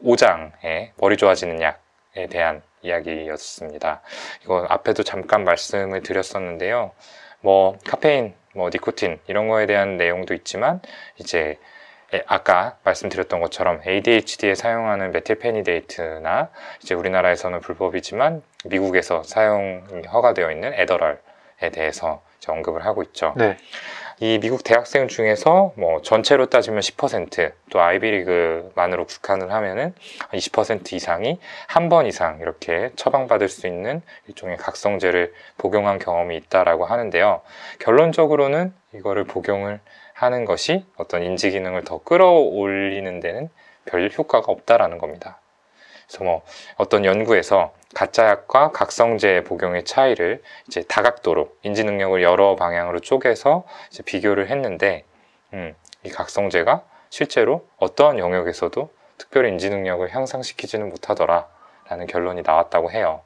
5장의 0.05 0.91
머리 0.97 1.17
좋아지는 1.17 1.63
약에 1.63 2.27
대한 2.29 2.61
이야기였습니다. 2.83 4.03
이거 4.45 4.67
앞에도 4.69 5.03
잠깐 5.03 5.45
말씀을 5.45 6.03
드렸었는데요. 6.03 6.91
뭐 7.41 7.79
카페인, 7.87 8.35
뭐 8.55 8.69
니코틴 8.69 9.21
이런 9.27 9.49
거에 9.49 9.65
대한 9.65 9.97
내용도 9.97 10.35
있지만 10.35 10.83
이제 11.17 11.59
예, 12.13 12.23
아까 12.27 12.77
말씀드렸던 12.85 13.41
것처럼 13.41 13.81
ADHD에 13.87 14.55
사용하는 14.55 15.13
메틸페니데이트나 15.13 16.51
이제 16.83 16.95
우리나라에서는 16.95 17.61
불법이지만 17.61 18.43
미국에서 18.67 19.23
사용이 19.23 20.03
허가되어 20.13 20.53
있는 20.53 20.75
에더럴에 20.75 21.71
대해서 21.73 22.23
언급을 22.51 22.85
하고 22.85 23.03
있죠. 23.03 23.35
네. 23.37 23.57
이 24.21 24.39
미국 24.41 24.63
대학생 24.63 25.09
중에서 25.09 25.73
뭐 25.77 26.01
전체로 26.03 26.47
따지면 26.47 26.81
10%또 26.81 27.81
아이비리그만으로 27.81 29.07
국한을 29.07 29.53
하면은 29.53 29.95
20% 30.33 30.93
이상이 30.93 31.41
한 31.67 31.89
번 31.89 32.07
이상 32.07 32.39
이렇게 32.41 32.91
처방받을 32.97 33.49
수 33.49 33.67
있는 33.67 34.01
일종의 34.29 34.59
각성제를 34.59 35.33
복용한 35.59 35.99
경험이 35.99 36.37
있다라고 36.37 36.85
하는데요. 36.87 37.41
결론적으로는 37.81 38.73
이거를 38.95 39.25
복용을 39.25 39.81
하는 40.15 40.45
것이 40.45 40.87
어떤 40.97 41.23
인지 41.25 41.51
기능을 41.51 41.83
더 41.85 41.99
끌어올리는 41.99 43.19
데는 43.21 43.49
별 43.85 44.09
효과가 44.17 44.53
없다라는 44.53 44.99
겁니다. 44.99 45.41
그래서 46.13 46.25
뭐 46.25 46.43
어떤 46.77 47.05
연구에서 47.07 47.73
가짜약과 47.95 48.73
각성제 48.73 49.45
복용의 49.45 49.85
차이를 49.85 50.43
이제 50.67 50.83
다각도로 50.83 51.49
인지 51.63 51.85
능력을 51.85 52.23
여러 52.23 52.55
방향으로 52.55 53.01
쪼개서 53.01 53.65
이제 53.91 54.03
비교를 54.03 54.51
했는데 54.51 55.05
음, 55.55 55.75
이 56.05 56.11
각성제가 56.11 56.83
실제로 57.09 57.67
어떠한 57.79 58.19
영역에서도 58.19 58.91
특별히 59.17 59.51
인지 59.51 59.71
능력을 59.71 60.15
향상시키지는 60.15 60.89
못하더라라는 60.91 62.07
결론이 62.09 62.43
나왔다고 62.43 62.91
해요. 62.91 63.23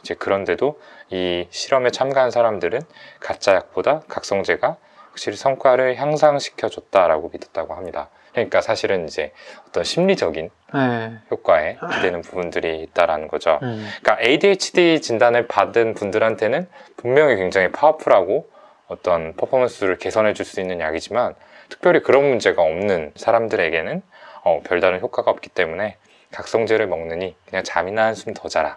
이제 0.00 0.14
그런데도 0.14 0.80
이 1.10 1.46
실험에 1.50 1.90
참가한 1.90 2.30
사람들은 2.30 2.80
가짜약보다 3.20 4.02
각성제가 4.08 4.76
확실히 5.10 5.36
성과를 5.36 5.96
향상시켜 5.96 6.68
줬다라고 6.68 7.30
믿었다고 7.32 7.74
합니다. 7.74 8.08
그러니까 8.36 8.60
사실은 8.60 9.06
이제 9.08 9.32
어떤 9.66 9.82
심리적인 9.82 10.50
네. 10.74 11.12
효과에 11.30 11.78
기대는 11.94 12.20
부분들이 12.20 12.82
있다라는 12.82 13.28
거죠. 13.28 13.58
음, 13.62 13.88
그러니까 14.02 14.22
ADHD 14.22 15.00
진단을 15.00 15.46
받은 15.46 15.94
분들한테는 15.94 16.68
분명히 16.98 17.36
굉장히 17.36 17.72
파워풀하고 17.72 18.50
어떤 18.88 19.34
퍼포먼스를 19.36 19.96
개선해 19.96 20.34
줄 20.34 20.44
수 20.44 20.60
있는 20.60 20.80
약이지만 20.80 21.34
특별히 21.70 22.02
그런 22.02 22.28
문제가 22.28 22.62
없는 22.62 23.12
사람들에게는 23.16 24.02
어, 24.44 24.60
별다른 24.64 25.00
효과가 25.00 25.30
없기 25.30 25.48
때문에 25.48 25.96
각성제를 26.30 26.86
먹느니 26.86 27.34
그냥 27.48 27.64
잠이나 27.64 28.04
한숨 28.04 28.34
더 28.34 28.48
자라 28.50 28.76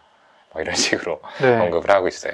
뭐 0.53 0.61
이런 0.61 0.73
식으로 0.75 1.19
네. 1.41 1.57
언급을 1.57 1.91
하고 1.91 2.07
있어요. 2.07 2.31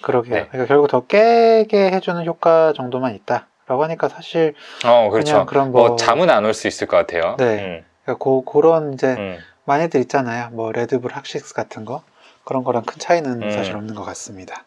그러게요. 0.00 0.34
네. 0.34 0.46
그러니까 0.46 0.68
결국 0.68 0.86
더 0.88 1.06
깨게 1.08 1.90
해주는 1.90 2.24
효과 2.24 2.72
정도만 2.72 3.16
있다 3.16 3.47
라고 3.68 3.84
하니까 3.84 4.08
사실 4.08 4.54
어 4.84 5.10
그렇죠. 5.10 5.32
그냥 5.32 5.46
그런 5.46 5.72
뭐, 5.72 5.88
뭐, 5.88 5.96
잠은 5.96 6.30
안 6.30 6.44
올 6.44 6.54
수 6.54 6.66
있을 6.66 6.86
것 6.86 6.96
같아요. 6.96 7.36
네. 7.38 7.84
그러니까 8.02 8.22
고, 8.24 8.42
그런 8.44 8.94
이제 8.94 9.14
음, 9.18 9.38
많이들 9.66 10.00
있잖아요. 10.00 10.48
뭐 10.52 10.72
레드불 10.72 11.12
학식스 11.12 11.54
같은 11.54 11.84
거 11.84 12.02
그런 12.44 12.64
거랑 12.64 12.82
큰 12.84 12.98
차이는 12.98 13.42
음. 13.42 13.50
사실 13.50 13.76
없는 13.76 13.94
것 13.94 14.04
같습니다. 14.04 14.64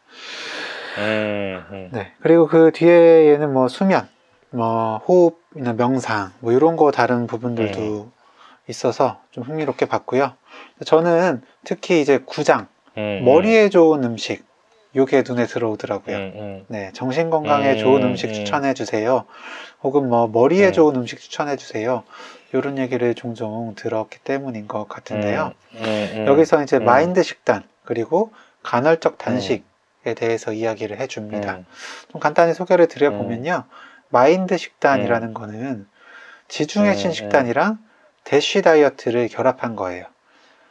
음, 0.99 1.65
음, 1.71 1.89
네. 1.91 2.11
그리고 2.21 2.47
그 2.47 2.71
뒤에는 2.73 3.51
뭐 3.51 3.67
수면, 3.67 4.07
뭐 4.51 4.97
호흡이나 5.07 5.73
명상, 5.73 6.31
뭐 6.39 6.51
이런 6.51 6.75
거 6.75 6.91
다른 6.91 7.25
부분들도 7.25 7.81
음. 7.81 8.11
있어서 8.67 9.19
좀 9.31 9.43
흥미롭게 9.43 9.87
봤고요. 9.87 10.33
저는 10.85 11.41
특히 11.63 12.01
이제 12.01 12.19
구장, 12.25 12.67
음, 12.97 13.21
머리에 13.25 13.69
좋은 13.69 14.03
음식, 14.03 14.43
요게 14.95 15.23
눈에 15.27 15.45
들어오더라고요. 15.45 16.15
음, 16.15 16.31
음, 16.35 16.65
네, 16.67 16.91
정신 16.93 17.29
건강에 17.29 17.71
음, 17.73 17.77
좋은 17.77 18.03
음식 18.03 18.27
음. 18.27 18.33
추천해 18.33 18.73
주세요. 18.73 19.25
혹은 19.83 20.09
뭐 20.09 20.27
머리에 20.27 20.67
음. 20.67 20.71
좋은 20.73 20.95
음식 20.95 21.19
추천해 21.19 21.55
주세요. 21.55 22.03
이런 22.53 22.77
얘기를 22.77 23.15
종종 23.15 23.73
들었기 23.75 24.19
때문인 24.19 24.67
것 24.67 24.89
같은데요. 24.89 25.53
음, 25.75 25.79
음, 25.85 26.25
여기서 26.27 26.63
이제 26.63 26.77
음. 26.79 26.85
마인드 26.85 27.23
식단 27.23 27.63
그리고 27.85 28.33
간헐적 28.63 29.17
단식에 29.17 30.13
대해서 30.15 30.51
이야기를 30.51 30.99
해 30.99 31.07
줍니다. 31.07 31.55
음, 31.55 31.65
좀 32.11 32.19
간단히 32.19 32.53
소개를 32.53 32.87
드려 32.87 33.11
보면요. 33.11 33.63
마인드 34.09 34.57
식단이라는 34.57 35.33
거는 35.33 35.87
지중해식 36.49 37.07
음, 37.07 37.13
식단이랑 37.13 37.79
대쉬 38.25 38.61
다이어트를 38.61 39.29
결합한 39.29 39.77
거예요. 39.77 40.05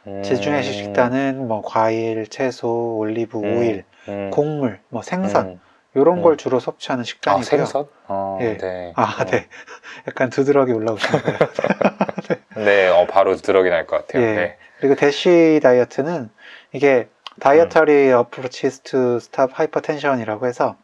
음, 0.05 0.21
지중해식 0.23 0.73
식단은 0.75 1.47
뭐 1.47 1.63
과일, 1.63 2.27
채소, 2.27 2.97
올리브 2.97 3.39
음, 3.39 3.57
오일, 3.57 3.83
음, 4.09 4.29
곡물, 4.31 4.79
뭐 4.89 5.01
생선 5.01 5.45
음. 5.47 5.59
이런 5.93 6.17
음. 6.19 6.21
걸 6.21 6.37
주로 6.37 6.59
섭취하는 6.59 7.01
아, 7.01 7.05
식단이고요. 7.05 7.43
생선? 7.43 7.87
어, 8.07 8.37
예. 8.41 8.57
네. 8.57 8.93
아, 8.95 9.17
어. 9.21 9.25
네. 9.25 9.47
약간 10.07 10.29
두드러기 10.29 10.71
올라오시는 10.71 11.21
거예요. 11.21 11.37
네, 12.65 12.87
어, 12.89 13.07
바로 13.07 13.35
들어기 13.35 13.69
날 13.69 13.85
것 13.85 14.07
같아요. 14.07 14.23
예. 14.23 14.33
네. 14.35 14.57
그리고 14.79 14.95
대쉬 14.95 15.59
다이어트는 15.61 16.29
이게 16.73 17.07
Dietary 17.39 18.17
Approaches 18.19 18.79
to 18.81 19.15
Stop 19.17 19.53
Hypertension이라고 19.53 20.47
해서 20.47 20.75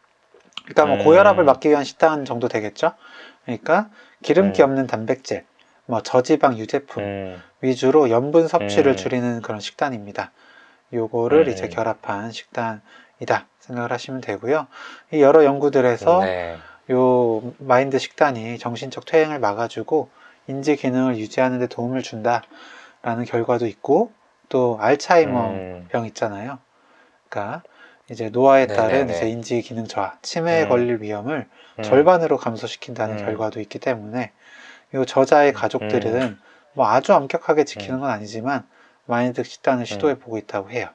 그러니까 0.64 0.86
뭐 0.86 0.96
음. 0.96 1.04
고혈압을 1.04 1.44
막기 1.44 1.68
위한 1.70 1.84
식단 1.84 2.24
정도 2.24 2.48
되겠죠. 2.48 2.92
그러니까 3.44 3.88
기름기 4.22 4.62
음. 4.62 4.64
없는 4.70 4.86
단백질, 4.86 5.44
뭐 5.86 6.02
저지방 6.02 6.58
유제품 6.58 7.02
음, 7.02 7.42
위주로 7.60 8.10
염분 8.10 8.46
섭취를 8.48 8.92
음. 8.92 8.96
줄이는 8.96 9.40
그런 9.42 9.60
식단입니다. 9.60 10.32
요거를 10.92 11.46
음. 11.46 11.52
이제 11.52 11.68
결합한 11.68 12.32
식단 12.32 12.82
이다 13.20 13.46
생각을 13.60 13.92
하시면 13.92 14.20
되고요. 14.20 14.66
이 15.12 15.20
여러 15.20 15.44
연구들에서 15.44 16.20
네. 16.20 16.56
요 16.90 17.52
마인드 17.58 17.98
식단이 17.98 18.58
정신적 18.58 19.04
퇴행을 19.04 19.38
막아주고 19.40 20.10
인지 20.46 20.76
기능을 20.76 21.18
유지하는 21.18 21.58
데 21.58 21.66
도움을 21.66 22.02
준다라는 22.02 23.24
결과도 23.26 23.66
있고 23.66 24.12
또 24.48 24.78
알츠하이머 24.80 25.50
음, 25.50 25.86
병 25.90 26.06
있잖아요. 26.06 26.58
그러니까 27.28 27.62
이제 28.10 28.30
노화에 28.30 28.66
따른 28.66 28.90
네네네. 28.90 29.14
이제 29.14 29.28
인지 29.28 29.60
기능 29.60 29.86
저하, 29.86 30.16
치매에 30.22 30.64
음. 30.64 30.68
걸릴 30.68 31.02
위험을 31.02 31.46
음, 31.78 31.82
절반으로 31.82 32.38
감소시킨다는 32.38 33.16
음. 33.16 33.24
결과도 33.24 33.60
있기 33.60 33.78
때문에 33.78 34.32
이 34.94 35.04
저자의 35.06 35.52
가족들은 35.52 36.38
뭐 36.72 36.88
아주 36.88 37.12
엄격하게 37.12 37.64
지키는 37.64 38.00
건 38.00 38.10
아니지만 38.10 38.66
마인드 39.04 39.42
식단을 39.44 39.84
시도해 39.84 40.18
보고 40.18 40.38
있다고 40.38 40.70
해요. 40.70 40.88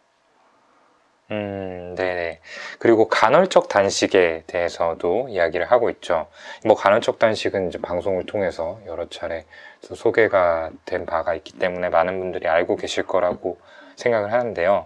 음, 1.33 1.95
네네. 1.95 2.39
그리고 2.79 3.07
간헐적 3.07 3.67
단식에 3.67 4.43
대해서도 4.45 5.29
이야기를 5.29 5.71
하고 5.71 5.89
있죠. 5.89 6.27
뭐 6.63 6.75
간헐적 6.75 7.17
단식은 7.17 7.69
이제 7.69 7.79
방송을 7.81 8.25
통해서 8.27 8.79
여러 8.85 9.09
차례 9.09 9.45
또 9.87 9.95
소개가 9.95 10.69
된 10.85 11.05
바가 11.07 11.33
있기 11.35 11.53
때문에 11.53 11.89
많은 11.89 12.19
분들이 12.19 12.47
알고 12.47 12.75
계실 12.75 13.05
거라고 13.07 13.57
생각을 13.95 14.31
하는데요. 14.31 14.85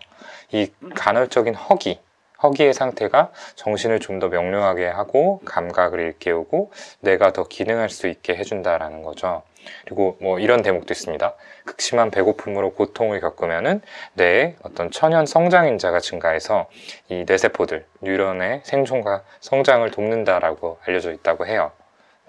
이 0.52 0.72
간헐적인 0.96 1.56
허기, 1.56 2.00
허기의 2.42 2.74
상태가 2.74 3.32
정신을 3.56 4.00
좀 4.00 4.20
더 4.20 4.30
명료하게 4.30 4.88
하고 4.88 5.40
감각을 5.46 6.00
일깨우고 6.00 6.72
뇌가 7.02 7.34
더 7.34 7.44
기능할 7.48 7.90
수 7.90 8.08
있게 8.08 8.36
해준다라는 8.36 9.04
거죠. 9.04 9.44
그리고 9.86 10.18
뭐 10.22 10.40
이런 10.40 10.62
대목도 10.62 10.94
있습니다. 10.94 11.34
극심한 11.66 12.12
배고픔으로 12.12 12.74
고통을 12.74 13.20
겪으면은 13.20 13.82
뇌에 14.14 14.56
어떤 14.64 14.92
천연 14.92 15.26
성장 15.26 15.68
인자가 15.68 16.00
증가해서 16.00 16.70
이 17.10 17.26
뇌세포들, 17.28 17.86
뉴런의 18.02 18.62
생존과 18.64 19.24
성장을 19.40 19.90
돕는다라고 19.92 20.80
알려져 20.86 21.12
있다고 21.12 21.46
해요. 21.46 21.72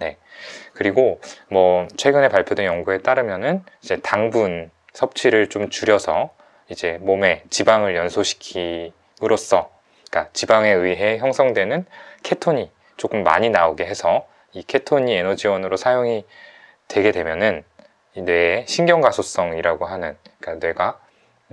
네. 0.00 0.16
그리고 0.74 1.20
뭐 1.48 1.88
최근에 1.96 2.28
발표된 2.28 2.66
연구에 2.66 2.98
따르면은 2.98 3.64
이제 3.82 3.98
당분 4.02 4.70
섭취를 4.92 5.48
좀 5.48 5.70
줄여서 5.70 6.30
이제 6.68 6.98
몸에 7.00 7.42
지방을 7.50 7.96
연소시킴으로써 7.96 9.70
그러니까 10.10 10.30
지방에 10.32 10.70
의해 10.70 11.18
형성되는 11.18 11.86
케톤이 12.22 12.70
조금 12.96 13.22
많이 13.22 13.50
나오게 13.50 13.84
해서 13.84 14.26
이 14.52 14.62
케톤이 14.62 15.14
에너지원으로 15.14 15.76
사용이 15.76 16.24
되게 16.88 17.12
되면은 17.12 17.64
이 18.14 18.22
뇌의 18.22 18.66
신경가소성이라고 18.66 19.86
하는 19.86 20.16
그러니까 20.40 20.66
뇌가 20.66 21.00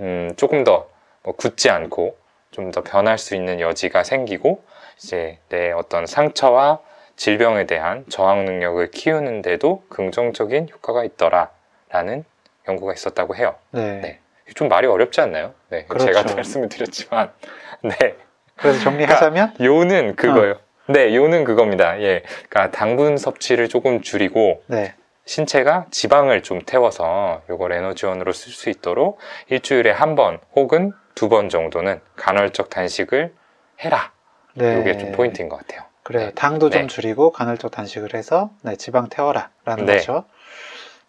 음, 0.00 0.32
조금 0.36 0.64
더 0.64 0.96
뭐 1.26 1.34
굳지 1.34 1.68
않고 1.70 2.16
좀 2.52 2.70
더 2.70 2.82
변할 2.82 3.18
수 3.18 3.34
있는 3.34 3.60
여지가 3.60 4.02
생기고 4.04 4.62
이제 4.96 5.38
내 5.50 5.72
어떤 5.72 6.06
상처와 6.06 6.78
질병에 7.16 7.66
대한 7.66 8.04
저항 8.08 8.44
능력을 8.46 8.90
키우는데도 8.92 9.82
긍정적인 9.90 10.68
효과가 10.72 11.04
있더라라는 11.04 12.24
연구가 12.68 12.94
있었다고 12.94 13.36
해요. 13.36 13.56
네. 13.72 14.00
네. 14.00 14.20
좀 14.54 14.68
말이 14.68 14.86
어렵지 14.86 15.20
않나요? 15.20 15.52
네, 15.68 15.84
그렇죠. 15.86 16.06
제가 16.06 16.34
말씀을 16.34 16.68
드렸지만, 16.68 17.32
네, 17.82 18.14
그래서 18.56 18.80
정리하자면 18.80 19.56
요는 19.60 20.14
그거요. 20.16 20.58
네, 20.88 21.14
요는 21.14 21.44
그겁니다. 21.44 22.00
예, 22.00 22.22
그러니까 22.48 22.70
당분 22.70 23.16
섭취를 23.16 23.68
조금 23.68 24.00
줄이고 24.00 24.62
네. 24.66 24.94
신체가 25.26 25.86
지방을 25.90 26.42
좀 26.42 26.60
태워서 26.62 27.42
요걸 27.50 27.72
에너지원으로 27.72 28.32
쓸 28.32 28.52
수 28.52 28.70
있도록 28.70 29.18
일주일에 29.48 29.90
한 29.90 30.14
번 30.14 30.38
혹은 30.54 30.92
두 31.14 31.28
번 31.28 31.48
정도는 31.48 32.00
간헐적 32.16 32.70
단식을 32.70 33.34
해라. 33.80 34.12
네. 34.54 34.74
요게 34.74 34.96
좀 34.98 35.12
포인트인 35.12 35.48
것 35.48 35.56
같아요. 35.56 35.82
그래요. 36.02 36.26
네. 36.26 36.32
당도 36.34 36.70
좀 36.70 36.82
네. 36.82 36.86
줄이고 36.86 37.32
간헐적 37.32 37.70
단식을 37.72 38.14
해서 38.14 38.50
네, 38.62 38.76
지방 38.76 39.08
태워라라는 39.08 39.84
네. 39.86 39.96
거죠. 39.96 40.24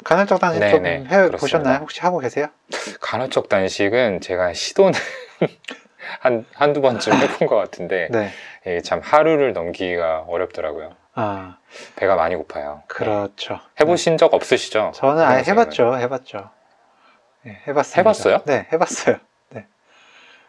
간헐적 0.03 0.39
단식 0.39 0.59
네, 0.61 0.69
좀 0.69 0.83
네, 0.83 1.03
해. 1.07 1.29
보셨나요? 1.31 1.77
혹시 1.79 2.01
하고 2.01 2.19
계세요? 2.19 2.47
간헐적 3.01 3.49
단식은 3.49 4.21
제가 4.21 4.53
시도는 4.53 4.93
한, 6.21 6.45
한두 6.53 6.81
번쯤 6.81 7.13
해본 7.13 7.47
것 7.47 7.55
같은데, 7.55 8.07
네. 8.11 8.29
이게 8.61 8.81
참 8.81 9.01
하루를 9.03 9.53
넘기기가 9.53 10.25
어렵더라고요. 10.27 10.91
아, 11.19 11.57
배가 11.95 12.15
많이 12.15 12.35
고파요. 12.35 12.83
그렇죠. 12.87 13.59
해보신 13.81 14.17
적 14.17 14.33
없으시죠? 14.35 14.91
네. 14.93 14.99
저는 14.99 15.23
아예 15.23 15.37
선생님은? 15.43 15.63
해봤죠. 15.63 15.97
해봤죠. 15.97 16.49
네, 17.43 17.59
해봤습니다. 17.67 17.99
해봤어요? 17.99 18.41
네, 18.45 18.67
해봤어요. 18.71 19.15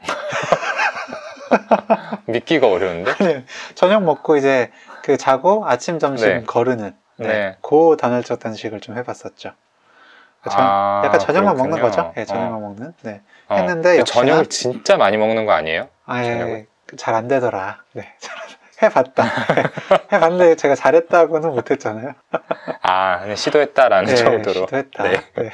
믿기가 2.26 2.68
어려운데? 2.68 3.12
아니, 3.18 3.44
저녁 3.74 4.02
먹고 4.04 4.36
이제 4.36 4.70
그 5.02 5.16
자고 5.16 5.64
아침 5.66 5.98
점심 5.98 6.28
네. 6.28 6.42
거르는 6.44 6.94
네. 7.16 7.26
네. 7.26 7.56
그 7.62 7.96
단헐적 7.98 8.38
단식을 8.38 8.80
좀 8.80 8.96
해봤었죠. 8.98 9.52
저- 10.50 10.56
아, 10.58 11.02
약간 11.04 11.18
저녁만 11.18 11.54
그렇군요. 11.56 11.76
먹는 11.76 11.90
거죠. 11.90 12.12
예, 12.16 12.22
어, 12.22 12.24
저녁만 12.24 12.60
먹는. 12.60 12.94
네. 13.02 13.22
어. 13.48 13.56
했는데 13.56 13.98
역시나- 14.00 14.06
저녁을 14.06 14.46
진짜 14.46 14.96
많이 14.96 15.16
먹는 15.16 15.46
거 15.46 15.52
아니에요? 15.52 15.88
아예 16.06 16.24
저녁을? 16.38 16.66
잘안 16.96 17.28
되더라. 17.28 17.82
네. 17.92 18.14
잘 18.18 18.36
해봤다. 18.82 19.24
해봤는데 20.12 20.56
제가 20.56 20.74
잘했다고는 20.74 21.50
못했잖아요. 21.50 22.12
아, 22.82 23.20
그냥 23.20 23.36
시도했다라는 23.36 24.04
네, 24.06 24.14
정도로. 24.14 24.52
시도했다. 24.66 25.02
네. 25.02 25.12
네. 25.36 25.50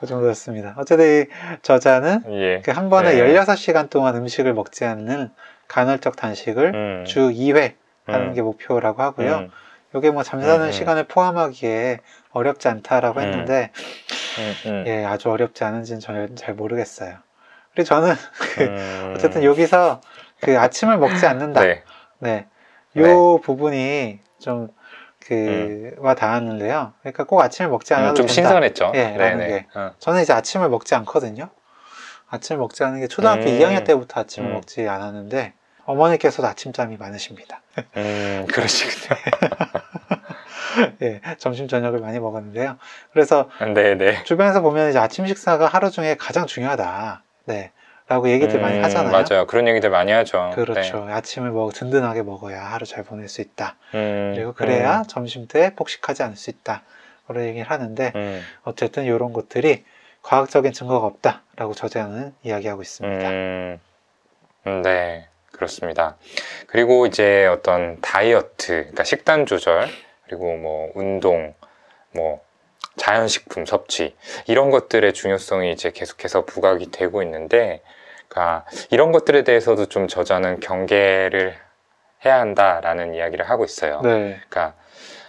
그 0.00 0.06
정도였습니다. 0.06 0.74
어쨌든 0.76 1.22
이 1.22 1.26
저자는 1.62 2.22
예. 2.32 2.60
그 2.62 2.70
한 2.72 2.90
번에 2.90 3.14
네. 3.14 3.34
16시간 3.34 3.90
동안 3.90 4.16
음식을 4.16 4.54
먹지 4.54 4.84
않는 4.84 5.30
간헐적 5.68 6.16
단식을 6.16 6.72
음, 6.74 7.04
주 7.06 7.30
2회 7.30 7.74
하는 8.06 8.28
음, 8.28 8.34
게 8.34 8.42
목표라고 8.42 9.02
하고요. 9.02 9.34
음, 9.36 9.50
이게 9.96 10.10
뭐 10.10 10.22
잠자는 10.22 10.60
음, 10.62 10.66
음. 10.66 10.72
시간을 10.72 11.04
포함하기에 11.04 12.00
어렵지 12.30 12.68
않다라고 12.68 13.20
음. 13.20 13.24
했는데 13.24 13.70
음, 14.38 14.54
음, 14.70 14.84
예, 14.86 15.04
아주 15.04 15.30
어렵지 15.30 15.64
않은지는 15.64 16.00
저는 16.00 16.36
잘 16.36 16.54
모르겠어요. 16.54 17.16
그리고 17.74 17.86
저는. 17.88 18.14
어쨌든 19.14 19.44
여기서 19.44 20.00
그 20.42 20.58
아침을 20.58 20.98
먹지 20.98 21.24
않는다. 21.24 21.60
네. 21.62 21.82
네. 22.18 22.46
네. 22.94 23.02
요 23.02 23.38
부분이 23.38 24.18
좀 24.40 24.68
그, 25.20 25.94
와 25.98 26.14
닿았는데요. 26.14 26.92
그러니까 27.00 27.24
꼭 27.24 27.40
아침을 27.40 27.70
먹지 27.70 27.94
않아도 27.94 28.10
음, 28.10 28.14
좀 28.16 28.26
된다. 28.26 28.32
신선했죠. 28.34 28.92
예, 28.94 29.16
라는 29.16 29.38
네네. 29.38 29.46
게. 29.46 29.66
어. 29.74 29.92
저는 30.00 30.22
이제 30.22 30.32
아침을 30.32 30.68
먹지 30.68 30.94
않거든요. 30.96 31.48
아침을 32.28 32.58
먹지 32.58 32.82
않는 32.82 33.00
게 33.00 33.06
초등학교 33.06 33.42
음. 33.42 33.58
2학년 33.58 33.84
때부터 33.84 34.20
아침을 34.20 34.50
음. 34.50 34.54
먹지 34.54 34.88
않았는데 34.88 35.52
어머니께서도 35.84 36.48
아침잠이 36.48 36.96
많으십니다. 36.96 37.62
음, 37.96 38.46
그러시군요. 38.50 39.16
예, 41.02 41.20
점심 41.38 41.68
저녁을 41.68 42.00
많이 42.00 42.18
먹었는데요. 42.18 42.78
그래서 43.12 43.48
네네. 43.60 44.24
주변에서 44.24 44.60
보면 44.60 44.90
이제 44.90 44.98
아침 44.98 45.26
식사가 45.26 45.66
하루 45.66 45.90
중에 45.90 46.16
가장 46.18 46.46
중요하다. 46.46 47.22
네. 47.44 47.70
라고 48.08 48.28
얘기들 48.28 48.60
많이 48.60 48.78
음, 48.78 48.84
하잖아요. 48.84 49.10
맞아요. 49.10 49.46
그런 49.46 49.68
얘기들 49.68 49.88
많이 49.90 50.12
하죠. 50.12 50.52
그렇죠. 50.54 51.06
아침을 51.08 51.50
먹 51.50 51.72
든든하게 51.72 52.22
먹어야 52.22 52.62
하루 52.62 52.84
잘 52.84 53.04
보낼 53.04 53.28
수 53.28 53.40
있다. 53.40 53.76
네. 53.92 53.98
음, 53.98 54.32
그리고 54.34 54.52
그래야 54.52 55.02
점심 55.06 55.46
때 55.46 55.74
폭식하지 55.76 56.22
않을 56.24 56.36
수 56.36 56.50
있다. 56.50 56.82
그런 57.26 57.44
얘기를 57.44 57.70
하는데 57.70 58.12
음, 58.14 58.20
음, 58.20 58.42
어쨌든 58.64 59.04
이런 59.04 59.32
것들이 59.32 59.84
과학적인 60.22 60.72
증거가 60.72 61.06
없다라고 61.06 61.74
저자는 61.74 62.34
이야기하고 62.42 62.82
있습니다. 62.82 63.28
음, 63.28 63.80
음, 64.66 64.82
네, 64.82 65.28
그렇습니다. 65.50 66.16
그리고 66.66 67.06
이제 67.06 67.46
어떤 67.46 68.00
다이어트, 68.00 68.66
그러니까 68.66 69.04
식단 69.04 69.46
조절, 69.46 69.88
그리고 70.26 70.56
뭐 70.56 70.90
운동, 70.94 71.54
뭐 72.12 72.40
자연식품 72.96 73.64
섭취 73.64 74.14
이런 74.46 74.70
것들의 74.70 75.12
중요성이 75.12 75.72
이제 75.72 75.90
계속해서 75.90 76.44
부각이 76.44 76.90
되고 76.90 77.22
있는데, 77.22 77.82
그러니까 78.28 78.64
이런 78.90 79.12
것들에 79.12 79.44
대해서도 79.44 79.86
좀 79.86 80.08
저자는 80.08 80.60
경계를 80.60 81.54
해야 82.24 82.40
한다라는 82.40 83.14
이야기를 83.14 83.48
하고 83.48 83.64
있어요. 83.64 84.00
네, 84.02 84.40
그러니까 84.48 84.74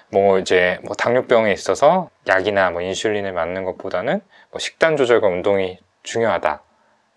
뭐 0.10 0.40
이제 0.40 0.80
뭐 0.84 0.96
당뇨병에 0.96 1.52
있어서 1.52 2.10
약이나 2.28 2.70
뭐 2.72 2.82
인슐린을 2.82 3.34
맞는 3.34 3.64
것보다는 3.66 4.22
뭐 4.52 4.60
식단 4.60 4.96
조절과 4.96 5.28
운동이 5.28 5.80
중요하다. 6.04 6.62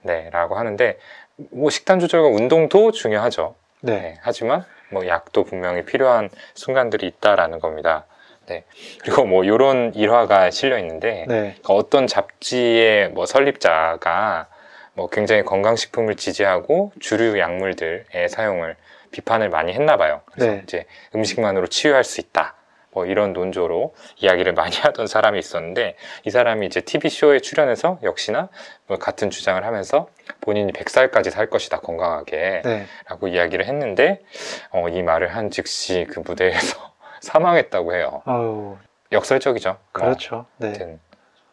네, 0.02 0.30
라고 0.30 0.56
하는데 0.56 0.98
뭐 1.36 1.70
식단 1.70 2.00
조절과 2.00 2.28
운동도 2.28 2.92
중요하죠. 2.92 3.54
네, 3.80 4.00
네, 4.00 4.18
하지만 4.22 4.64
뭐 4.90 5.06
약도 5.06 5.44
분명히 5.44 5.84
필요한 5.84 6.30
순간들이 6.54 7.06
있다라는 7.06 7.60
겁니다. 7.60 8.06
네. 8.46 8.64
그리고 9.02 9.24
뭐 9.24 9.44
이런 9.44 9.92
일화가 9.94 10.50
실려 10.50 10.78
있는데 10.78 11.24
네, 11.28 11.56
그러니까 11.62 11.74
어떤 11.74 12.06
잡지의 12.06 13.10
뭐 13.10 13.26
설립자가 13.26 14.48
뭐 14.94 15.08
굉장히 15.08 15.42
건강식품을 15.42 16.16
지지하고 16.16 16.92
주류 17.00 17.38
약물들의 17.38 18.28
사용을 18.28 18.76
비판을 19.10 19.50
많이 19.50 19.72
했나 19.72 19.96
봐요. 19.96 20.22
그래서 20.32 20.52
네. 20.52 20.60
이제 20.64 20.86
음식만으로 21.14 21.66
치유할 21.66 22.04
수 22.04 22.20
있다. 22.20 22.54
뭐 22.96 23.04
이런 23.04 23.34
논조로 23.34 23.94
이야기를 24.16 24.54
많이 24.54 24.74
하던 24.76 25.06
사람이 25.06 25.38
있었는데 25.38 25.96
이 26.24 26.30
사람이 26.30 26.66
이제 26.66 26.80
TV 26.80 27.10
쇼에 27.10 27.40
출연해서 27.40 27.98
역시나 28.02 28.48
뭐 28.86 28.96
같은 28.96 29.28
주장을 29.28 29.62
하면서 29.62 30.08
본인이 30.40 30.72
100살까지 30.72 31.30
살 31.30 31.50
것이다 31.50 31.80
건강하게 31.80 32.62
네. 32.64 32.86
라고 33.06 33.28
이야기를 33.28 33.66
했는데 33.66 34.22
어, 34.70 34.88
이 34.88 35.02
말을 35.02 35.36
한 35.36 35.50
즉시 35.50 36.06
그 36.08 36.20
무대에서 36.20 36.95
사망했다고 37.20 37.94
해요. 37.94 38.22
아우, 38.24 38.76
역설적이죠. 39.12 39.70
뭐 39.70 39.78
그렇죠. 39.92 40.46
네, 40.58 40.68
아무튼. 40.68 41.00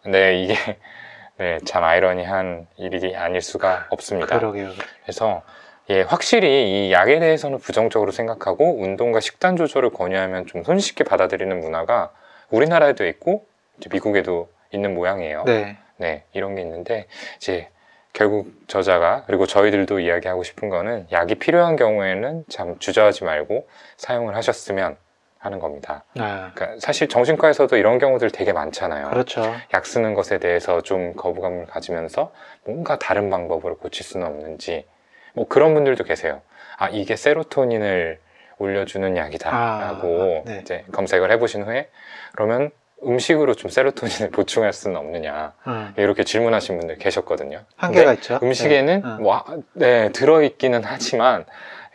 근데 0.02 0.42
이게 0.42 0.56
네, 1.38 1.60
참 1.66 1.84
아이러니한 1.84 2.68
일이 2.78 3.16
아닐 3.16 3.42
수가 3.42 3.88
없습니다. 3.90 4.38
그러게요. 4.40 4.70
그래서 5.04 5.42
예, 5.90 6.02
확실히 6.02 6.88
이 6.88 6.92
약에 6.92 7.20
대해서는 7.20 7.58
부정적으로 7.58 8.12
생각하고 8.12 8.82
운동과 8.82 9.20
식단 9.20 9.58
조절을 9.58 9.90
권유하면 9.90 10.48
좀 10.48 10.64
손쉽게 10.64 11.04
받아들이는 11.04 11.60
문화가 11.60 12.12
우리나라에도 12.50 13.06
있고 13.08 13.46
이제 13.78 13.90
미국에도 13.92 14.50
있는 14.72 14.94
모양이에요. 14.94 15.44
네, 15.46 15.78
네, 15.98 16.24
이런 16.34 16.56
게 16.56 16.62
있는데 16.62 17.08
이제 17.38 17.70
결국 18.14 18.54
저자가 18.68 19.24
그리고 19.26 19.46
저희들도 19.46 20.00
이야기하고 20.00 20.44
싶은 20.44 20.70
거는 20.70 21.08
약이 21.12 21.36
필요한 21.36 21.76
경우에는 21.76 22.46
참 22.48 22.78
주저하지 22.80 23.24
말고 23.24 23.68
사용을 23.98 24.36
하셨으면 24.36 24.98
하는 25.44 25.60
겁니다. 25.60 26.06
아, 26.18 26.52
그러니까 26.56 26.80
사실 26.80 27.10
정신과에서도 27.10 27.76
이런 27.76 28.00
경우들 28.00 28.32
되게 28.32 28.54
많잖아요. 28.54 29.10
그렇죠. 29.10 29.54
약 29.74 29.86
쓰는 29.86 30.14
것에 30.14 30.40
대해서 30.40 30.82
좀 30.82 31.14
거부감을 31.16 31.66
가지면서 31.66 32.32
뭔가 32.64 32.98
다른 32.98 33.30
방법으로 33.30 33.78
고칠 33.78 34.06
수는 34.06 34.26
없는지 34.26 34.86
뭐 35.34 35.46
그런 35.48 35.74
분들도 35.74 36.06
계세요. 36.06 36.42
아 36.78 36.88
이게 36.90 37.18
세로토닌을 37.18 38.20
올려주는 38.58 39.18
약이다라고 39.18 40.44
아, 40.46 40.50
네. 40.50 40.60
이제 40.62 40.86
검색을 40.94 41.30
해보신 41.32 41.64
후에 41.64 41.90
그러면 42.34 42.72
음식으로 43.06 43.54
좀 43.56 43.70
세로토닌을 43.70 44.32
보충할 44.32 44.72
수는 44.72 44.96
없느냐 44.96 45.54
음, 45.68 45.94
이렇게 45.98 46.24
질문하신 46.24 46.80
분들 46.80 46.98
계셨거든요. 47.00 47.60
한계가 47.76 48.14
있죠. 48.14 48.40
음식에는 48.42 49.02
네. 49.02 49.08
음. 49.08 49.24
뭐, 49.24 49.44
네, 49.74 50.10
들어있기는 50.14 50.84
하지만 50.86 51.46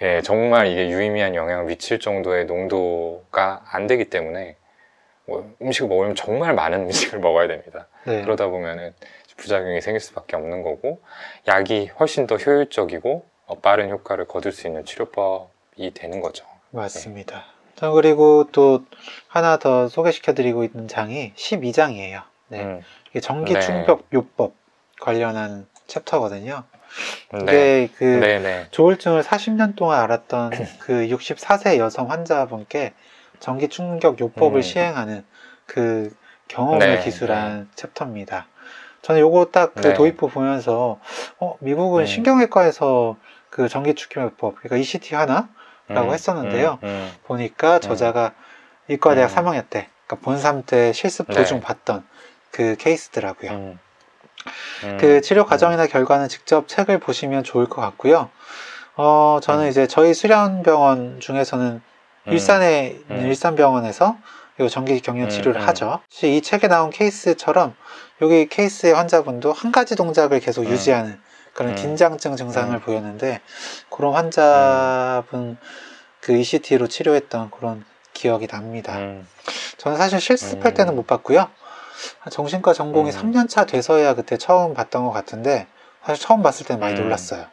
예, 0.00 0.20
정말 0.22 0.68
이게 0.68 0.88
유의미한 0.90 1.34
영향을 1.34 1.64
미칠 1.64 1.98
정도의 1.98 2.46
농도가 2.46 3.62
안 3.70 3.86
되기 3.86 4.04
때문에 4.04 4.56
뭐 5.26 5.54
음식을 5.60 5.88
먹으면 5.88 6.14
정말 6.14 6.54
많은 6.54 6.82
음식을 6.86 7.18
먹어야 7.18 7.48
됩니다. 7.48 7.88
네, 8.04 8.22
그러다 8.22 8.48
보면은 8.48 8.94
부작용이 9.36 9.80
생길 9.80 10.00
수밖에 10.00 10.36
없는 10.36 10.62
거고 10.62 11.00
약이 11.46 11.90
훨씬 11.98 12.26
더 12.26 12.36
효율적이고 12.36 13.24
어, 13.46 13.54
빠른 13.60 13.90
효과를 13.90 14.26
거둘 14.26 14.52
수 14.52 14.66
있는 14.66 14.84
치료법이 14.84 15.94
되는 15.94 16.20
거죠. 16.20 16.44
맞습니다. 16.70 17.44
자, 17.76 17.90
그리고 17.90 18.48
또 18.52 18.84
하나 19.28 19.58
더 19.58 19.88
소개시켜드리고 19.88 20.64
있는 20.64 20.88
장이 20.88 21.32
12장이에요. 21.34 22.22
네, 22.48 22.62
음, 22.62 22.82
이게 23.10 23.20
전기 23.20 23.54
네. 23.54 23.60
충격 23.60 24.04
요법 24.12 24.54
관련한 25.00 25.66
챕터거든요. 25.86 26.64
네, 27.32 27.42
이게 27.42 27.90
그 27.96 28.04
네, 28.04 28.38
네, 28.38 28.66
조울증을 28.70 29.22
40년 29.22 29.76
동안 29.76 30.00
알았던 30.00 30.50
그 30.80 31.08
64세 31.08 31.78
여성 31.78 32.10
환자분께 32.10 32.94
전기 33.40 33.68
충격 33.68 34.18
요법을 34.20 34.58
음. 34.58 34.62
시행하는 34.62 35.24
그 35.66 36.14
경험을 36.48 36.96
네, 36.96 37.04
기술한 37.04 37.68
챕터입니다. 37.74 38.46
저는 39.02 39.20
요거 39.20 39.46
딱그 39.52 39.80
네. 39.80 39.94
도입부 39.94 40.28
보면서 40.28 40.98
어, 41.38 41.56
미국은 41.60 42.02
음. 42.02 42.06
신경외과에서 42.06 43.16
그 43.50 43.68
전기 43.68 43.94
충격 43.94 44.22
요법, 44.24 44.56
그러니까 44.56 44.76
ECT 44.76 45.14
하나 45.14 45.48
라고 45.88 46.10
음, 46.10 46.14
했었는데요. 46.14 46.78
음, 46.82 46.88
음, 46.88 47.12
보니까 47.24 47.80
저자가 47.80 48.34
이과대학 48.88 49.30
음. 49.30 49.34
3학년 49.34 49.68
때, 49.70 49.88
그러니까 50.06 50.30
본3 50.30 50.66
때 50.66 50.92
실습 50.92 51.28
네. 51.28 51.34
도중 51.34 51.60
봤던 51.60 52.06
그 52.50 52.76
케이스더라고요. 52.76 53.78
음, 54.84 54.88
음, 54.88 54.96
그 54.98 55.20
치료 55.20 55.42
음, 55.42 55.46
과정이나 55.46 55.86
결과는 55.86 56.28
직접 56.28 56.68
책을 56.68 56.98
보시면 56.98 57.44
좋을 57.44 57.68
것 57.68 57.80
같고요. 57.80 58.30
어, 58.96 59.38
저는 59.42 59.66
음. 59.66 59.70
이제 59.70 59.86
저희 59.86 60.14
수련병원 60.14 61.20
중에서는 61.20 61.80
음, 62.26 62.32
일산에 62.32 62.98
있는 63.08 63.24
음. 63.24 63.28
일산병원에서 63.28 64.16
이 64.60 64.68
전기 64.68 65.00
경련 65.00 65.26
음, 65.26 65.30
치료를 65.30 65.60
음. 65.60 65.68
하죠. 65.68 66.00
이 66.22 66.40
책에 66.40 66.66
나온 66.66 66.90
케이스처럼 66.90 67.74
여기 68.20 68.48
케이스의 68.48 68.94
환자분도 68.94 69.52
한 69.52 69.70
가지 69.70 69.94
동작을 69.94 70.40
계속 70.40 70.66
음. 70.66 70.70
유지하는 70.70 71.20
그런 71.54 71.70
음. 71.70 71.74
긴장증 71.76 72.36
증상을 72.36 72.74
음. 72.74 72.80
보였는데 72.80 73.40
그런 73.90 74.14
환자분 74.14 75.56
그 76.20 76.32
ECT로 76.32 76.88
치료했던 76.88 77.50
그런 77.52 77.84
기억이 78.12 78.48
납니다. 78.48 78.98
음, 78.98 79.26
저는 79.76 79.96
사실 79.96 80.20
실습할 80.20 80.72
음. 80.72 80.74
때는 80.74 80.96
못 80.96 81.06
봤고요. 81.06 81.48
정신과 82.30 82.72
전공이 82.72 83.10
음. 83.10 83.32
3년차 83.32 83.66
돼서야 83.66 84.14
그때 84.14 84.36
처음 84.36 84.74
봤던 84.74 85.04
것 85.04 85.10
같은데 85.12 85.66
사실 86.04 86.24
처음 86.24 86.42
봤을 86.42 86.66
때는 86.66 86.80
많이 86.80 86.94
음. 86.98 87.04
놀랐어요. 87.04 87.46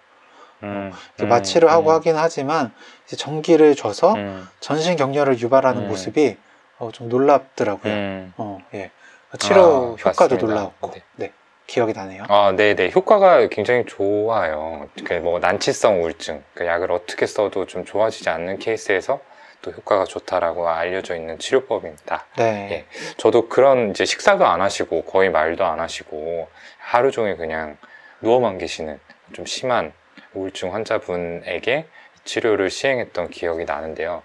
음, 0.64 0.92
음, 1.22 1.30
마취를 1.30 1.70
하고 1.70 1.90
음, 1.90 1.96
하긴 1.96 2.16
하지만 2.16 2.74
이제 3.06 3.16
전기를 3.16 3.76
줘서 3.76 4.16
음, 4.16 4.48
전신 4.60 4.96
격렬을 4.96 5.40
유발하는 5.40 5.84
음. 5.84 5.88
모습이 5.90 6.38
어, 6.80 6.90
좀 6.92 7.10
놀랍더라고요. 7.10 7.94
음, 7.94 8.34
어, 8.38 8.60
예. 8.74 8.92
치료 9.38 9.62
아, 9.62 10.02
효과도 10.02 10.36
맞습니다. 10.36 10.46
놀라웠고, 10.46 10.92
네. 10.92 11.02
네. 11.16 11.34
기억이 11.68 11.94
나네요. 11.94 12.24
아, 12.30 12.54
네 12.56 12.76
네. 12.76 12.92
효과가 12.94 13.48
굉장히 13.48 13.86
좋아요. 13.86 14.88
그 15.04 15.14
뭐, 15.16 15.40
난치성 15.40 16.02
우울증. 16.02 16.44
그 16.54 16.66
약을 16.66 16.92
어떻게 16.92 17.26
써도 17.26 17.66
좀 17.66 17.86
좋아지지 17.86 18.30
않는 18.30 18.60
케이스에서 18.60 19.20
또 19.65 19.71
효과가 19.71 20.06
좋다라고 20.06 20.69
알려져 20.69 21.15
있는 21.15 21.39
치료법입니다. 21.39 22.25
네. 22.38 22.69
예. 22.71 22.86
저도 23.17 23.49
그런 23.49 23.89
이제 23.89 24.06
식사도 24.06 24.45
안 24.45 24.62
하시고 24.62 25.06
거의 25.06 25.32
말도 25.32 25.65
안 25.65 25.80
하시고 25.80 26.47
하루 26.78 27.10
종일 27.10 27.36
그냥 27.36 27.78
누워만 28.21 28.60
계시는 28.60 28.99
좀 29.34 29.47
심한 29.47 29.91
우울증 30.36 30.71
환자분에게 30.75 31.88
치료를 32.25 32.69
시행했던 32.69 33.32
기억이 33.32 33.65
나는데요. 33.65 34.21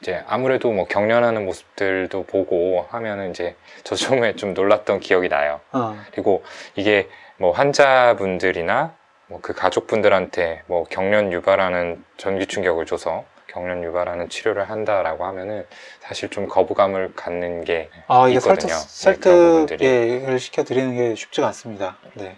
이제 0.00 0.24
아무래도 0.26 0.72
뭐 0.72 0.86
경련하는 0.86 1.44
모습들도 1.44 2.24
보고 2.24 2.84
하면은 2.90 3.30
이제 3.30 3.54
저 3.84 3.94
처음에 3.94 4.34
좀 4.34 4.52
놀랐던 4.52 4.98
기억이 4.98 5.28
나요. 5.28 5.60
어, 5.70 5.96
그리고 6.10 6.42
이게 6.74 7.08
뭐 7.36 7.52
환자분들이나 7.52 8.94
뭐 9.28 9.40
그 9.40 9.54
가족분들한테 9.54 10.62
뭐 10.66 10.84
경련 10.90 11.32
유발하는 11.32 12.04
전기 12.16 12.46
충격을 12.46 12.84
줘서 12.84 13.24
경련 13.52 13.84
유발하는 13.84 14.28
치료를 14.28 14.68
한다라고 14.70 15.24
하면은 15.26 15.66
사실 16.00 16.30
좀 16.30 16.48
거부감을 16.48 17.12
갖는 17.14 17.64
게 17.64 17.90
아, 18.08 18.26
이게 18.28 18.40
설득, 18.40 18.68
있거든요. 18.68 18.80
네, 18.80 19.20
그런 19.20 19.36
부분들이. 19.38 19.86
설득을 19.86 20.38
시켜드리는 20.38 20.96
게 20.96 21.14
쉽지가 21.14 21.48
않습니다. 21.48 21.98
네. 22.14 22.36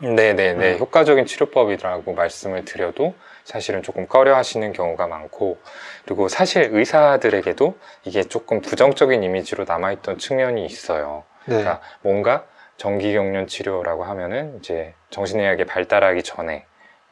네네 0.00 0.54
네 0.54 0.72
음. 0.74 0.78
효과적인 0.78 1.26
치료법이라고 1.26 2.12
말씀을 2.14 2.64
드려도 2.64 3.14
사실은 3.42 3.82
조금 3.82 4.06
꺼려 4.06 4.36
하시는 4.36 4.72
경우가 4.72 5.08
많고 5.08 5.58
그리고 6.04 6.28
사실 6.28 6.68
의사들에게도 6.70 7.76
이게 8.04 8.22
조금 8.22 8.60
부정적인 8.60 9.24
이미지로 9.24 9.64
남아있던 9.66 10.18
측면이 10.18 10.64
있어요 10.66 11.24
네. 11.46 11.56
그러니까 11.56 11.80
뭔가 12.02 12.44
정기경련 12.76 13.48
치료라고 13.48 14.04
하면은 14.04 14.56
이제 14.60 14.94
정신의학이 15.10 15.64
발달하기 15.64 16.22
전에 16.22 16.64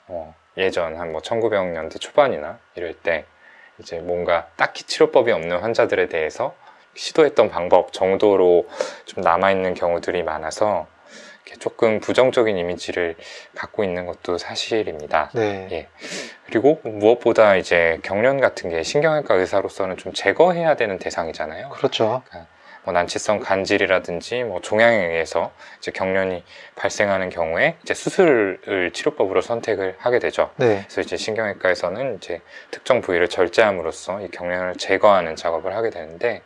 어, 0.07 0.33
예전 0.57 0.97
한 0.97 1.13
뭐 1.13 1.21
1900년대 1.21 2.01
초반이나 2.01 2.59
이럴 2.75 2.95
때 2.95 3.25
이제 3.79 3.99
뭔가 3.99 4.49
딱히 4.57 4.85
치료법이 4.85 5.31
없는 5.33 5.59
환자들에 5.59 6.09
대해서 6.09 6.55
시도했던 6.95 7.51
방법 7.51 7.93
정도로 7.93 8.67
좀 9.05 9.23
남아있는 9.23 9.75
경우들이 9.75 10.23
많아서 10.23 10.87
조금 11.61 12.01
부정적인 12.01 12.57
이미지를 12.59 13.15
갖고 13.55 13.85
있는 13.85 14.05
것도 14.07 14.37
사실입니다. 14.37 15.31
네. 15.35 15.69
예. 15.71 15.89
그리고 16.47 16.81
무엇보다 16.83 17.57
이제 17.57 17.99
경련 18.03 18.41
같은 18.41 18.69
게 18.69 18.83
신경외과 18.83 19.35
의사로서는 19.35 19.97
좀 19.97 20.13
제거해야 20.13 20.75
되는 20.75 20.99
대상이잖아요. 20.99 21.71
그렇죠. 21.71 22.23
뭐 22.87 22.95
난치성 22.95 23.41
간질이라든지 23.41 24.45
뭐 24.45 24.61
종양에 24.61 24.97
의해서 25.09 25.51
이제 25.79 25.91
경련이 25.91 26.45
발생하는 26.77 27.31
경우에 27.31 27.77
이제 27.83 27.93
수술을 27.95 28.93
치료법으로 28.95 29.41
선택을 29.43 29.97
하게 29.99 30.21
되죠. 30.21 30.51
네. 30.57 30.85
그래서 30.87 31.01
이제 31.01 31.17
신경외과에서는 31.17 32.17
이제 32.17 32.41
특정 32.71 33.01
부위를 33.01 33.29
절제함으로써 33.29 34.21
이 34.21 34.29
경련을 34.31 34.77
제거하는 34.77 35.35
작업을 35.35 35.75
하게 35.75 35.91
되는데 35.91 36.43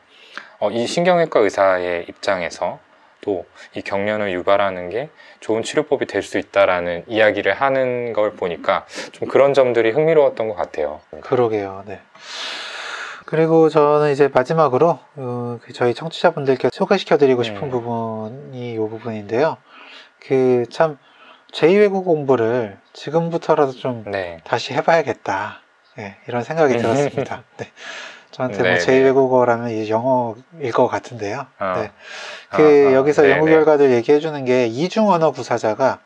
어, 0.58 0.70
이 0.70 0.86
신경외과 0.86 1.40
의사의 1.40 2.06
입장에서 2.08 2.80
또 3.20 3.44
이 3.74 3.82
경련을 3.82 4.32
유발하는 4.32 4.88
게 4.88 5.10
좋은 5.40 5.62
치료법이 5.62 6.06
될 6.06 6.22
수 6.22 6.38
있다라는 6.38 7.04
이야기를 7.06 7.52
하는 7.52 8.14
걸 8.14 8.32
보니까 8.32 8.86
좀 9.12 9.28
그런 9.28 9.52
점들이 9.52 9.90
흥미로웠던 9.90 10.48
것 10.48 10.54
같아요. 10.54 11.00
그러게요. 11.20 11.84
네. 11.86 12.00
그리고 13.30 13.68
저는 13.68 14.10
이제 14.10 14.28
마지막으로 14.28 14.98
어, 15.16 15.58
그 15.62 15.72
저희 15.72 15.94
청취자분들께 15.94 16.70
소개시켜드리고 16.72 17.44
싶은 17.44 17.62
음. 17.62 17.70
부분이 17.70 18.74
이 18.74 18.76
부분인데요. 18.76 19.56
그 20.18 20.64
참 20.68 20.98
제2외국어 21.52 22.04
공부를 22.04 22.78
지금부터라도 22.92 23.72
좀 23.72 24.04
네. 24.10 24.40
다시 24.44 24.72
해봐야겠다. 24.74 25.60
네, 25.96 26.16
이런 26.28 26.42
생각이 26.42 26.74
음. 26.74 26.78
들었습니다. 26.80 27.44
네. 27.58 27.70
저한테 28.30 28.62
네, 28.62 28.68
뭐 28.68 28.78
네. 28.78 28.86
제2외국어라면 28.86 29.70
이제 29.72 29.90
영어일 29.90 30.72
것 30.72 30.86
같은데요. 30.86 31.46
어. 31.58 31.72
네. 31.76 31.90
그 32.50 32.86
아, 32.86 32.90
아, 32.90 32.94
여기서 32.94 33.22
네, 33.22 33.32
연구 33.32 33.46
네. 33.46 33.52
결과들 33.52 33.90
얘기해 33.92 34.20
주는 34.20 34.44
게 34.44 34.66
이중 34.66 35.08
언어 35.08 35.32
구사자가 35.32 35.98